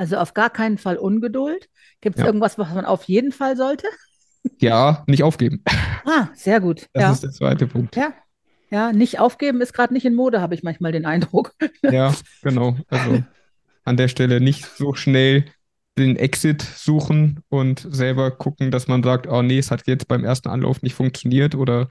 Also 0.00 0.16
auf 0.16 0.32
gar 0.32 0.48
keinen 0.48 0.78
Fall 0.78 0.96
Ungeduld. 0.96 1.68
Gibt 2.00 2.16
es 2.16 2.20
ja. 2.20 2.26
irgendwas, 2.26 2.56
was 2.56 2.72
man 2.72 2.86
auf 2.86 3.04
jeden 3.04 3.32
Fall 3.32 3.56
sollte? 3.56 3.86
Ja, 4.58 5.04
nicht 5.06 5.22
aufgeben. 5.22 5.62
Ah, 6.06 6.28
sehr 6.32 6.60
gut. 6.60 6.86
Das 6.94 7.02
ja. 7.02 7.12
ist 7.12 7.22
der 7.24 7.30
zweite 7.30 7.66
Punkt. 7.66 7.94
Ja, 7.94 8.14
ja 8.70 8.90
nicht 8.90 9.20
aufgeben 9.20 9.60
ist 9.60 9.74
gerade 9.74 9.92
nicht 9.92 10.06
in 10.06 10.14
Mode, 10.14 10.40
habe 10.40 10.54
ich 10.54 10.62
manchmal 10.62 10.92
den 10.92 11.04
Eindruck. 11.04 11.52
Ja, 11.82 12.14
genau. 12.40 12.78
Also 12.88 13.22
an 13.84 13.98
der 13.98 14.08
Stelle 14.08 14.40
nicht 14.40 14.64
so 14.64 14.94
schnell 14.94 15.44
den 15.98 16.16
Exit 16.16 16.62
suchen 16.62 17.40
und 17.50 17.86
selber 17.90 18.30
gucken, 18.30 18.70
dass 18.70 18.88
man 18.88 19.02
sagt, 19.02 19.26
oh 19.26 19.42
nee, 19.42 19.58
es 19.58 19.70
hat 19.70 19.86
jetzt 19.86 20.08
beim 20.08 20.24
ersten 20.24 20.48
Anlauf 20.48 20.80
nicht 20.80 20.94
funktioniert 20.94 21.54
oder 21.54 21.90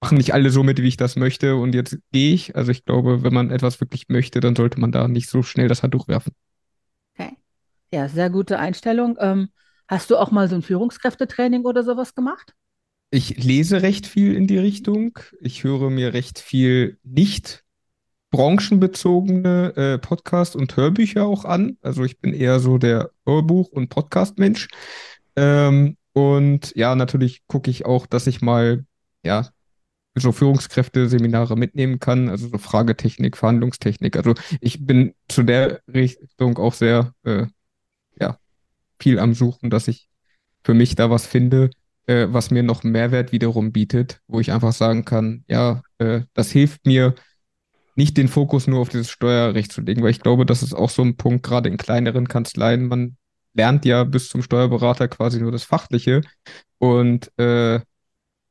machen 0.00 0.18
nicht 0.18 0.34
alle 0.34 0.50
so 0.50 0.64
mit, 0.64 0.82
wie 0.82 0.88
ich 0.88 0.96
das 0.96 1.14
möchte 1.14 1.54
und 1.54 1.76
jetzt 1.76 1.96
gehe 2.10 2.34
ich. 2.34 2.56
Also 2.56 2.72
ich 2.72 2.84
glaube, 2.84 3.22
wenn 3.22 3.34
man 3.34 3.52
etwas 3.52 3.80
wirklich 3.80 4.08
möchte, 4.08 4.40
dann 4.40 4.56
sollte 4.56 4.80
man 4.80 4.90
da 4.90 5.06
nicht 5.06 5.30
so 5.30 5.44
schnell 5.44 5.68
das 5.68 5.84
Handtuch 5.84 6.08
werfen. 6.08 6.32
Ja, 7.92 8.08
sehr 8.08 8.30
gute 8.30 8.58
Einstellung. 8.58 9.16
Ähm, 9.20 9.48
hast 9.88 10.10
du 10.10 10.16
auch 10.16 10.30
mal 10.30 10.48
so 10.48 10.54
ein 10.54 10.62
Führungskräftetraining 10.62 11.64
oder 11.64 11.82
sowas 11.82 12.14
gemacht? 12.14 12.54
Ich 13.10 13.42
lese 13.42 13.82
recht 13.82 14.06
viel 14.06 14.34
in 14.34 14.46
die 14.46 14.58
Richtung. 14.58 15.18
Ich 15.40 15.64
höre 15.64 15.90
mir 15.90 16.14
recht 16.14 16.38
viel 16.38 16.98
nicht 17.02 17.64
branchenbezogene 18.30 19.74
äh, 19.76 19.98
Podcast- 19.98 20.54
und 20.54 20.76
Hörbücher 20.76 21.26
auch 21.26 21.44
an. 21.44 21.76
Also 21.82 22.04
ich 22.04 22.20
bin 22.20 22.32
eher 22.32 22.60
so 22.60 22.78
der 22.78 23.10
Hörbuch- 23.26 23.70
und 23.72 23.88
Podcast-Mensch. 23.88 24.68
Ähm, 25.34 25.96
und 26.12 26.72
ja, 26.76 26.94
natürlich 26.94 27.42
gucke 27.48 27.70
ich 27.70 27.86
auch, 27.86 28.06
dass 28.06 28.28
ich 28.28 28.40
mal 28.40 28.84
ja 29.24 29.48
so 30.14 30.32
Führungskräfte-Seminare 30.32 31.56
mitnehmen 31.56 31.98
kann, 31.98 32.28
also 32.28 32.48
so 32.48 32.58
Fragetechnik, 32.58 33.36
Verhandlungstechnik. 33.36 34.16
Also 34.16 34.34
ich 34.60 34.86
bin 34.86 35.14
zu 35.28 35.42
der 35.42 35.80
Richtung 35.88 36.58
auch 36.58 36.74
sehr 36.74 37.12
äh, 37.24 37.46
viel 39.00 39.18
am 39.18 39.34
Suchen, 39.34 39.70
dass 39.70 39.88
ich 39.88 40.08
für 40.62 40.74
mich 40.74 40.94
da 40.94 41.10
was 41.10 41.26
finde, 41.26 41.70
äh, 42.06 42.26
was 42.30 42.50
mir 42.50 42.62
noch 42.62 42.84
Mehrwert 42.84 43.32
wiederum 43.32 43.72
bietet, 43.72 44.20
wo 44.28 44.40
ich 44.40 44.52
einfach 44.52 44.72
sagen 44.72 45.04
kann, 45.04 45.44
ja, 45.48 45.82
äh, 45.98 46.22
das 46.34 46.50
hilft 46.50 46.86
mir, 46.86 47.14
nicht 47.96 48.16
den 48.16 48.28
Fokus 48.28 48.66
nur 48.66 48.80
auf 48.80 48.88
dieses 48.88 49.10
Steuerrecht 49.10 49.72
zu 49.72 49.80
legen, 49.82 50.02
weil 50.02 50.10
ich 50.10 50.20
glaube, 50.20 50.46
das 50.46 50.62
ist 50.62 50.74
auch 50.74 50.90
so 50.90 51.02
ein 51.02 51.16
Punkt, 51.16 51.44
gerade 51.44 51.68
in 51.68 51.76
kleineren 51.76 52.28
Kanzleien, 52.28 52.86
man 52.86 53.16
lernt 53.52 53.84
ja 53.84 54.04
bis 54.04 54.28
zum 54.28 54.42
Steuerberater 54.42 55.08
quasi 55.08 55.40
nur 55.40 55.52
das 55.52 55.64
Fachliche 55.64 56.22
und 56.78 57.30
äh, 57.36 57.80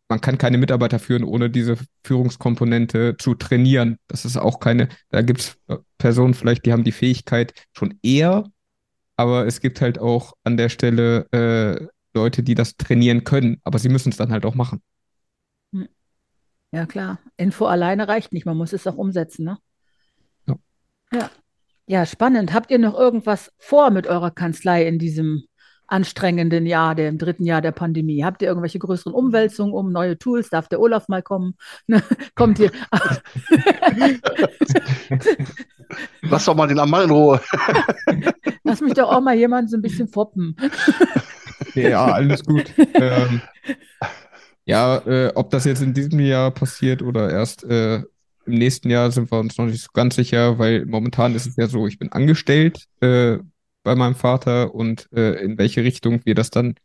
man 0.09 0.21
kann 0.21 0.37
keine 0.37 0.57
Mitarbeiter 0.57 0.99
führen, 0.99 1.23
ohne 1.23 1.49
diese 1.49 1.77
Führungskomponente 2.03 3.15
zu 3.17 3.35
trainieren. 3.35 3.97
Das 4.07 4.25
ist 4.25 4.37
auch 4.37 4.59
keine, 4.59 4.89
da 5.09 5.21
gibt 5.21 5.39
es 5.39 5.57
äh, 5.67 5.77
Personen 5.97 6.33
vielleicht, 6.33 6.65
die 6.65 6.73
haben 6.73 6.83
die 6.83 6.91
Fähigkeit 6.91 7.53
schon 7.71 7.97
eher 8.03 8.43
aber 9.19 9.45
es 9.45 9.59
gibt 9.59 9.81
halt 9.81 9.99
auch 9.99 10.31
an 10.45 10.55
der 10.55 10.69
Stelle 10.69 11.27
äh, 11.33 11.85
Leute, 12.13 12.41
die 12.41 12.55
das 12.55 12.77
trainieren 12.77 13.25
können, 13.25 13.59
aber 13.65 13.77
sie 13.77 13.89
müssen 13.89 14.11
es 14.11 14.17
dann 14.17 14.31
halt 14.31 14.45
auch 14.45 14.55
machen. 14.55 14.81
Hm. 15.73 15.89
Ja, 16.71 16.85
klar. 16.85 17.19
Info 17.35 17.65
alleine 17.65 18.07
reicht 18.07 18.31
nicht, 18.31 18.45
man 18.45 18.55
muss 18.55 18.71
es 18.71 18.87
auch 18.87 18.95
umsetzen, 18.95 19.43
ne? 19.43 19.57
Ja. 20.47 20.55
Ja. 21.11 21.31
Ja, 21.85 22.05
spannend. 22.05 22.53
Habt 22.53 22.71
ihr 22.71 22.79
noch 22.79 22.97
irgendwas 22.97 23.51
vor 23.57 23.89
mit 23.89 24.07
eurer 24.07 24.31
Kanzlei 24.31 24.87
in 24.87 24.99
diesem 24.99 25.43
anstrengenden 25.91 26.65
Jahr, 26.65 26.95
dem 26.95 27.17
dritten 27.17 27.45
Jahr 27.45 27.61
der 27.61 27.71
Pandemie? 27.71 28.23
Habt 28.23 28.41
ihr 28.41 28.47
irgendwelche 28.47 28.79
größeren 28.79 29.13
Umwälzungen 29.13 29.73
um 29.73 29.91
neue 29.91 30.17
Tools? 30.17 30.49
Darf 30.49 30.67
der 30.67 30.79
Olaf 30.79 31.07
mal 31.07 31.21
kommen? 31.21 31.55
Ne? 31.87 32.01
Kommt 32.35 32.59
ihr? 32.59 32.71
Lass 36.21 36.45
doch 36.45 36.55
mal 36.55 36.67
den 36.67 36.79
Amal 36.79 37.05
in 37.05 37.11
Ruhe. 37.11 37.41
Lass 38.63 38.81
mich 38.81 38.93
doch 38.93 39.11
auch 39.11 39.21
mal 39.21 39.35
jemand 39.35 39.69
so 39.69 39.77
ein 39.77 39.81
bisschen 39.81 40.07
foppen. 40.07 40.55
Ja, 41.73 42.05
alles 42.05 42.43
gut. 42.43 42.71
Ähm, 42.93 43.41
ja, 44.65 44.97
äh, 45.07 45.31
ob 45.33 45.49
das 45.49 45.65
jetzt 45.65 45.81
in 45.81 45.93
diesem 45.93 46.19
Jahr 46.19 46.51
passiert 46.51 47.01
oder 47.01 47.31
erst 47.31 47.63
äh, 47.63 48.03
im 48.45 48.57
nächsten 48.57 48.89
Jahr, 48.89 49.11
sind 49.11 49.31
wir 49.31 49.39
uns 49.39 49.57
noch 49.57 49.65
nicht 49.65 49.81
so 49.81 49.89
ganz 49.93 50.15
sicher, 50.15 50.59
weil 50.59 50.85
momentan 50.85 51.35
ist 51.35 51.47
es 51.47 51.55
ja 51.55 51.67
so, 51.67 51.87
ich 51.87 51.99
bin 51.99 52.11
angestellt 52.11 52.85
äh, 53.01 53.37
bei 53.89 53.95
meinem 53.95 54.13
Vater 54.13 54.75
und 54.75 55.11
äh, 55.13 55.43
in 55.43 55.57
welche 55.57 55.83
Richtung 55.83 56.21
wir 56.23 56.35
das 56.35 56.51
dann 56.51 56.75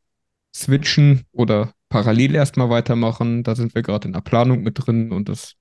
switchen 0.56 1.24
oder 1.32 1.74
parallel 1.90 2.34
erstmal 2.34 2.70
weitermachen, 2.70 3.42
da 3.42 3.54
sind 3.54 3.74
wir 3.74 3.82
gerade 3.82 4.08
in 4.08 4.14
der 4.14 4.22
Planung 4.22 4.62
mit 4.62 4.86
drin 4.86 5.12
und 5.12 5.28
das 5.28 5.52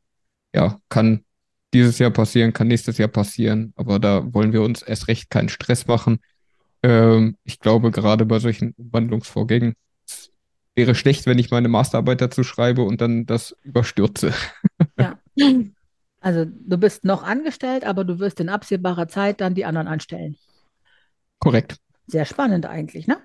ja, 0.56 0.79
kann 0.88 1.25
dieses 1.73 1.99
Jahr 1.99 2.12
passieren, 2.12 2.53
kann 2.53 2.69
nächstes 2.69 2.97
Jahr 2.97 3.10
passieren, 3.10 3.73
aber 3.75 3.99
da 3.99 4.34
wollen 4.34 4.53
wir 4.53 4.62
uns 4.62 4.84
erst 4.84 5.10
recht 5.10 5.29
keinen 5.29 5.49
Stress 5.49 5.86
machen. 5.86 6.19
Ähm, 6.82 7.36
ich 7.43 7.60
glaube, 7.60 7.91
gerade 7.91 8.25
bei 8.25 8.39
solchen 8.39 8.71
Umwandlungsvorgängen 8.77 9.73
wäre 10.75 10.95
schlecht, 10.95 11.25
wenn 11.25 11.39
ich 11.39 11.51
meine 11.51 11.67
Masterarbeit 11.67 12.21
dazu 12.21 12.45
schreibe 12.45 12.84
und 12.84 13.01
dann 13.01 13.25
das 13.25 13.53
überstürze. 13.63 14.34
Ja. 14.97 15.17
Also 16.21 16.45
du 16.45 16.77
bist 16.77 17.03
noch 17.03 17.23
angestellt, 17.23 17.84
aber 17.84 18.06
du 18.06 18.19
wirst 18.19 18.39
in 18.39 18.47
absehbarer 18.47 19.10
Zeit 19.10 19.41
dann 19.41 19.56
die 19.56 19.65
anderen 19.65 19.88
anstellen. 19.88 20.38
Korrekt. 21.43 21.75
Sehr 22.08 22.25
spannend 22.25 22.65
eigentlich, 22.65 23.08
ne? 23.08 23.17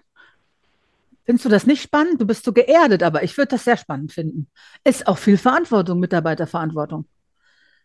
Findest 1.25 1.45
du 1.45 1.49
das 1.51 1.67
nicht 1.67 1.83
spannend? 1.83 2.21
Du 2.21 2.27
bist 2.27 2.45
so 2.45 2.53
geerdet, 2.53 3.03
aber 3.03 3.23
ich 3.23 3.37
würde 3.37 3.51
das 3.51 3.65
sehr 3.65 3.77
spannend 3.77 4.13
finden. 4.13 4.49
Ist 4.85 5.07
auch 5.07 5.19
viel 5.19 5.37
Verantwortung, 5.37 6.01
Mitarbeiterverantwortung. 6.01 7.07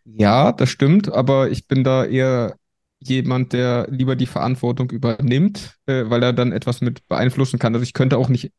Ja, 0.06 0.52
das 0.52 0.69
stimmt, 0.69 1.12
aber 1.12 1.50
ich 1.50 1.67
bin 1.67 1.84
da 1.84 2.06
eher 2.06 2.56
jemand, 3.00 3.54
der 3.54 3.88
lieber 3.89 4.15
die 4.15 4.26
Verantwortung 4.26 4.89
übernimmt, 4.91 5.76
äh, 5.86 6.06
weil 6.10 6.24
er 6.24 6.34
dann 6.34 6.52
etwas 6.52 6.82
mit 6.82 7.08
beeinflussen 7.08 7.60
kann. 7.60 7.74
Also 7.74 7.84
ich 7.84 7.93
könnte 7.93 8.17
auch 8.17 8.30
nicht 8.30 8.52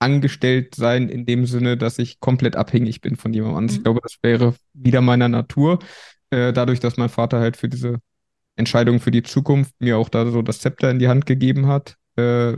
angestellt 0.00 0.74
sein 0.76 1.08
in 1.08 1.26
dem 1.26 1.46
Sinne, 1.46 1.76
dass 1.76 1.98
ich 1.98 2.20
komplett 2.20 2.56
abhängig 2.56 3.00
bin 3.00 3.16
von 3.16 3.32
jemandem. 3.34 3.74
Ich 3.74 3.78
Mhm. 3.78 3.84
glaube, 3.84 4.00
das 4.02 4.16
wäre 4.22 4.54
wieder 4.74 5.00
meiner 5.02 5.28
Natur. 5.28 5.80
Äh, 6.30 6.52
dadurch, 6.52 6.80
dass 6.80 6.96
mein 6.98 7.08
Vater 7.10 7.40
halt 7.40 7.56
für 7.56 7.68
diese 7.68 7.98
Entscheidung 8.56 9.00
für 9.00 9.10
die 9.10 9.22
Zukunft 9.22 9.74
mir 9.78 9.98
auch 9.98 10.08
da 10.08 10.26
so 10.30 10.42
das 10.42 10.60
Zepter 10.60 10.90
in 10.90 10.98
die 10.98 11.08
Hand 11.08 11.26
gegeben 11.26 11.66
hat, 11.66 11.96
äh, 12.16 12.54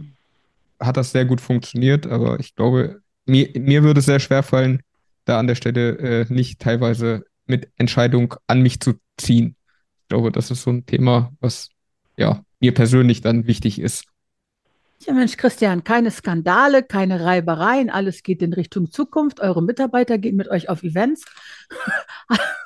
hat 0.81 0.97
das 0.97 1.13
sehr 1.13 1.25
gut 1.25 1.41
funktioniert. 1.41 2.07
Aber 2.07 2.41
ich 2.41 2.55
glaube, 2.55 3.03
mir, 3.27 3.51
mir 3.59 3.83
würde 3.83 4.01
es 4.01 4.07
sehr 4.07 4.21
schwer 4.21 4.43
fallen, 4.43 4.81
da 5.25 5.39
an 5.39 5.47
der 5.47 5.57
Stelle 5.57 5.99
äh, 5.99 6.27
nicht 6.29 6.61
teilweise 6.61 7.25
mit 7.47 7.69
Entscheidung 7.77 8.35
an 8.47 8.63
mich 8.63 8.81
zu 8.81 8.95
ziehen. 9.17 9.57
Ich 10.03 10.09
glaube, 10.09 10.33
das 10.33 10.51
ist 10.51 10.63
so 10.63 10.71
ein 10.71 10.87
Thema, 10.87 11.33
was 11.41 11.71
ja 12.17 12.43
mir 12.61 12.73
persönlich 12.73 13.21
dann 13.21 13.47
wichtig 13.47 13.81
ist. 13.81 14.05
Ja, 15.01 15.13
Mensch, 15.13 15.37
Christian, 15.37 15.85
keine 15.85 16.11
Skandale, 16.11 16.83
keine 16.83 17.25
Reibereien, 17.25 17.89
alles 17.89 18.25
geht 18.25 18.43
in 18.43 18.53
Richtung 18.53 18.91
Zukunft. 18.91 19.41
Eure 19.41 19.63
Mitarbeiter 19.63 20.19
gehen 20.19 20.35
mit 20.35 20.49
euch 20.49 20.69
auf 20.69 20.83
Events. 20.83 21.25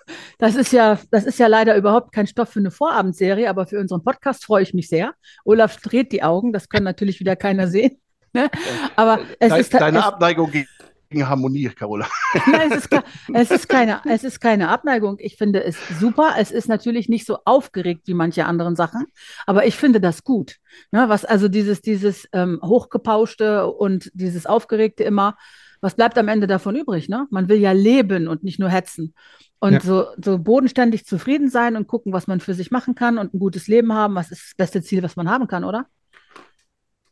Das 0.42 0.56
ist 0.56 0.72
ja, 0.72 0.98
das 1.12 1.24
ist 1.24 1.38
ja 1.38 1.46
leider 1.46 1.76
überhaupt 1.76 2.10
kein 2.10 2.26
Stoff 2.26 2.48
für 2.48 2.58
eine 2.58 2.72
Vorabendserie, 2.72 3.48
aber 3.48 3.64
für 3.64 3.78
unseren 3.78 4.02
Podcast 4.02 4.44
freue 4.44 4.64
ich 4.64 4.74
mich 4.74 4.88
sehr. 4.88 5.14
Olaf 5.44 5.76
dreht 5.76 6.10
die 6.10 6.24
Augen, 6.24 6.52
das 6.52 6.68
kann 6.68 6.82
natürlich 6.82 7.20
wieder 7.20 7.36
keiner 7.36 7.68
sehen. 7.68 8.00
Ne? 8.32 8.50
Aber 8.96 9.20
es 9.38 9.50
Dein, 9.50 9.60
ist, 9.60 9.72
deine 9.72 9.98
es, 9.98 10.04
Abneigung 10.04 10.50
gegen 10.50 11.28
Harmonie, 11.28 11.68
Carola. 11.68 12.08
Nein, 12.50 12.72
es 12.72 12.86
ist, 12.86 13.02
es 13.32 13.50
ist 13.52 13.68
keine, 13.68 14.00
es 14.04 14.24
ist 14.24 14.40
keine 14.40 14.70
Abneigung. 14.70 15.16
Ich 15.20 15.36
finde 15.36 15.62
es 15.62 15.76
super. 16.00 16.34
Es 16.36 16.50
ist 16.50 16.68
natürlich 16.68 17.08
nicht 17.08 17.24
so 17.24 17.38
aufgeregt 17.44 18.08
wie 18.08 18.14
manche 18.14 18.44
anderen 18.44 18.74
Sachen, 18.74 19.06
aber 19.46 19.64
ich 19.66 19.76
finde 19.76 20.00
das 20.00 20.24
gut. 20.24 20.56
Ne, 20.90 21.08
was 21.08 21.24
also 21.24 21.46
dieses, 21.46 21.82
dieses 21.82 22.26
ähm, 22.32 22.58
hochgepauschte 22.64 23.68
und 23.68 24.10
dieses 24.12 24.46
aufgeregte 24.46 25.04
immer, 25.04 25.36
was 25.82 25.94
bleibt 25.96 26.16
am 26.16 26.28
Ende 26.28 26.46
davon 26.46 26.76
übrig? 26.76 27.08
Ne? 27.08 27.26
Man 27.30 27.48
will 27.48 27.58
ja 27.58 27.72
leben 27.72 28.28
und 28.28 28.44
nicht 28.44 28.58
nur 28.58 28.70
hetzen. 28.70 29.14
Und 29.58 29.74
Ja. 29.74 29.80
so, 29.80 30.06
so 30.24 30.38
bodenständig 30.38 31.04
zufrieden 31.04 31.50
sein 31.50 31.76
und 31.76 31.86
gucken, 31.86 32.12
was 32.12 32.26
man 32.26 32.40
für 32.40 32.54
sich 32.54 32.70
machen 32.70 32.94
kann 32.94 33.18
und 33.18 33.34
ein 33.34 33.38
gutes 33.38 33.68
Leben 33.68 33.92
haben, 33.92 34.14
was 34.14 34.30
ist 34.30 34.42
das 34.42 34.54
beste 34.56 34.82
Ziel, 34.82 35.02
was 35.02 35.16
man 35.16 35.28
haben 35.28 35.46
kann, 35.48 35.64
oder? 35.64 35.86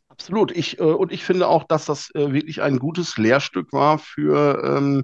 Absolut. 0.07 0.51
Ich, 0.51 0.79
äh, 0.79 0.83
und 0.83 1.11
ich 1.11 1.23
finde 1.23 1.47
auch, 1.47 1.63
dass 1.65 1.85
das 1.85 2.09
äh, 2.15 2.33
wirklich 2.33 2.61
ein 2.61 2.79
gutes 2.79 3.17
Lehrstück 3.17 3.71
war 3.73 3.99
für 3.99 4.63
ähm, 4.63 5.03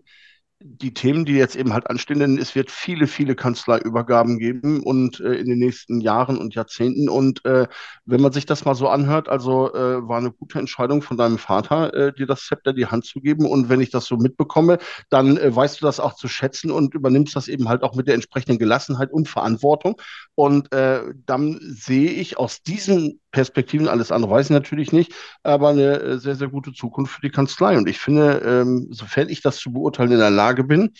die 0.59 0.93
Themen, 0.93 1.25
die 1.25 1.33
jetzt 1.33 1.55
eben 1.55 1.73
halt 1.73 1.87
anstehen, 1.89 2.19
denn 2.19 2.37
es 2.37 2.55
wird 2.55 2.71
viele, 2.71 3.05
viele 3.05 3.35
Kanzleiübergaben 3.35 4.39
geben 4.39 4.81
und 4.81 5.19
äh, 5.19 5.35
in 5.35 5.47
den 5.47 5.59
nächsten 5.59 6.01
Jahren 6.01 6.37
und 6.37 6.55
Jahrzehnten. 6.55 7.09
Und 7.09 7.45
äh, 7.45 7.67
wenn 8.05 8.21
man 8.21 8.31
sich 8.31 8.47
das 8.47 8.65
mal 8.65 8.73
so 8.73 8.87
anhört, 8.87 9.29
also 9.29 9.73
äh, 9.73 10.07
war 10.07 10.17
eine 10.17 10.31
gute 10.31 10.57
Entscheidung 10.57 11.03
von 11.03 11.15
deinem 11.15 11.37
Vater, 11.37 11.93
äh, 11.93 12.13
dir 12.13 12.25
das 12.25 12.47
Zepter 12.47 12.73
die 12.73 12.87
Hand 12.87 13.05
zu 13.05 13.21
geben. 13.21 13.45
Und 13.45 13.69
wenn 13.69 13.81
ich 13.81 13.91
das 13.91 14.05
so 14.05 14.17
mitbekomme, 14.17 14.79
dann 15.09 15.37
äh, 15.37 15.55
weißt 15.55 15.79
du 15.79 15.85
das 15.85 15.99
auch 15.99 16.15
zu 16.15 16.27
schätzen 16.27 16.71
und 16.71 16.95
übernimmst 16.95 17.35
das 17.35 17.47
eben 17.47 17.69
halt 17.69 17.83
auch 17.83 17.95
mit 17.95 18.07
der 18.07 18.15
entsprechenden 18.15 18.57
Gelassenheit 18.57 19.11
und 19.11 19.27
Verantwortung. 19.27 20.01
Und 20.33 20.73
äh, 20.73 21.01
dann 21.27 21.59
sehe 21.61 22.09
ich 22.09 22.39
aus 22.39 22.63
diesen 22.63 23.19
Perspektiven, 23.37 23.87
alles 23.87 24.11
andere 24.11 24.31
weiß 24.31 24.47
ich 24.47 24.51
natürlich 24.51 24.91
nicht, 24.91 25.13
aber 25.43 25.69
eine 25.69 25.99
äh, 25.99 26.17
sehr, 26.17 26.33
sehr 26.33 26.47
gute 26.47 26.73
Zukunft 26.73 27.13
für 27.13 27.21
die 27.21 27.29
Kanzlei. 27.29 27.77
Und 27.77 27.87
ich 27.87 27.99
finde, 27.99 28.41
ähm, 28.43 28.87
sofern 28.89 29.29
ich 29.29 29.43
das 29.43 29.57
zu 29.57 29.71
beurteilen 29.71 30.11
in 30.11 30.17
der 30.17 30.31
Lage 30.31 30.63
bin, 30.63 30.95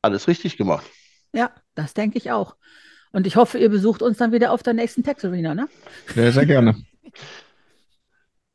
alles 0.00 0.28
richtig 0.28 0.56
gemacht. 0.56 0.86
Ja, 1.32 1.50
das 1.74 1.94
denke 1.94 2.16
ich 2.16 2.30
auch. 2.30 2.54
Und 3.10 3.26
ich 3.26 3.34
hoffe, 3.34 3.58
ihr 3.58 3.70
besucht 3.70 4.02
uns 4.02 4.18
dann 4.18 4.30
wieder 4.30 4.52
auf 4.52 4.62
der 4.62 4.72
nächsten 4.72 5.02
Tex 5.02 5.24
Arena, 5.24 5.52
ne? 5.52 5.68
Sehr, 6.14 6.30
sehr 6.30 6.46
gerne. 6.46 6.76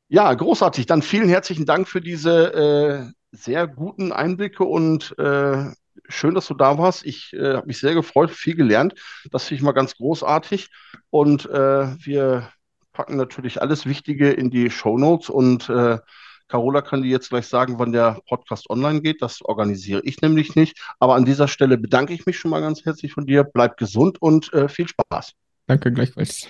Ja, 0.09 0.31
großartig. 0.31 0.85
Dann 0.85 1.01
vielen 1.01 1.27
herzlichen 1.27 1.65
Dank 1.65 1.87
für 1.87 1.99
diese 1.99 2.53
äh, 2.53 3.11
sehr 3.31 3.65
guten 3.65 4.11
Einblicke 4.11 4.63
und 4.63 5.17
äh, 5.17 5.71
schön, 6.07 6.35
dass 6.35 6.45
du 6.45 6.53
da 6.53 6.77
warst. 6.77 7.03
Ich 7.03 7.33
äh, 7.33 7.55
habe 7.55 7.65
mich 7.65 7.79
sehr 7.79 7.95
gefreut, 7.95 8.29
viel 8.29 8.53
gelernt. 8.53 8.93
Das 9.31 9.45
finde 9.45 9.55
ich 9.55 9.63
mal 9.63 9.71
ganz 9.71 9.95
großartig. 9.95 10.69
Und 11.09 11.45
äh, 11.47 11.95
wir 12.05 12.52
packen 12.93 13.17
natürlich 13.17 13.61
alles 13.61 13.85
Wichtige 13.85 14.31
in 14.31 14.49
die 14.49 14.69
Shownotes 14.69 15.29
und 15.29 15.69
äh, 15.69 15.99
Carola 16.47 16.81
kann 16.81 17.01
dir 17.01 17.09
jetzt 17.09 17.29
gleich 17.29 17.47
sagen, 17.47 17.79
wann 17.79 17.91
der 17.91 18.19
Podcast 18.27 18.69
online 18.69 19.01
geht. 19.01 19.21
Das 19.21 19.41
organisiere 19.41 20.01
ich 20.03 20.21
nämlich 20.21 20.55
nicht. 20.55 20.79
Aber 20.99 21.15
an 21.15 21.25
dieser 21.25 21.47
Stelle 21.47 21.77
bedanke 21.77 22.13
ich 22.13 22.25
mich 22.25 22.37
schon 22.37 22.51
mal 22.51 22.61
ganz 22.61 22.85
herzlich 22.85 23.13
von 23.13 23.25
dir. 23.25 23.43
Bleib 23.43 23.77
gesund 23.77 24.21
und 24.21 24.53
äh, 24.53 24.69
viel 24.69 24.87
Spaß. 24.87 25.31
Danke 25.65 25.91
gleichfalls. 25.91 26.47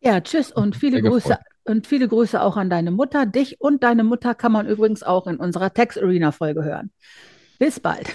Ja, 0.00 0.20
tschüss 0.20 0.52
und 0.52 0.76
viele 0.76 1.02
Grüße 1.02 1.38
und 1.64 1.86
viele 1.86 2.08
Grüße 2.08 2.40
auch 2.40 2.56
an 2.56 2.70
deine 2.70 2.90
Mutter. 2.90 3.26
Dich 3.26 3.60
und 3.60 3.82
deine 3.82 4.04
Mutter 4.04 4.34
kann 4.34 4.52
man 4.52 4.66
übrigens 4.66 5.02
auch 5.02 5.26
in 5.26 5.36
unserer 5.36 5.72
Tex 5.72 5.96
Arena 5.96 6.30
Folge 6.30 6.64
hören. 6.64 6.90
Bis 7.58 7.80
bald. 7.80 8.14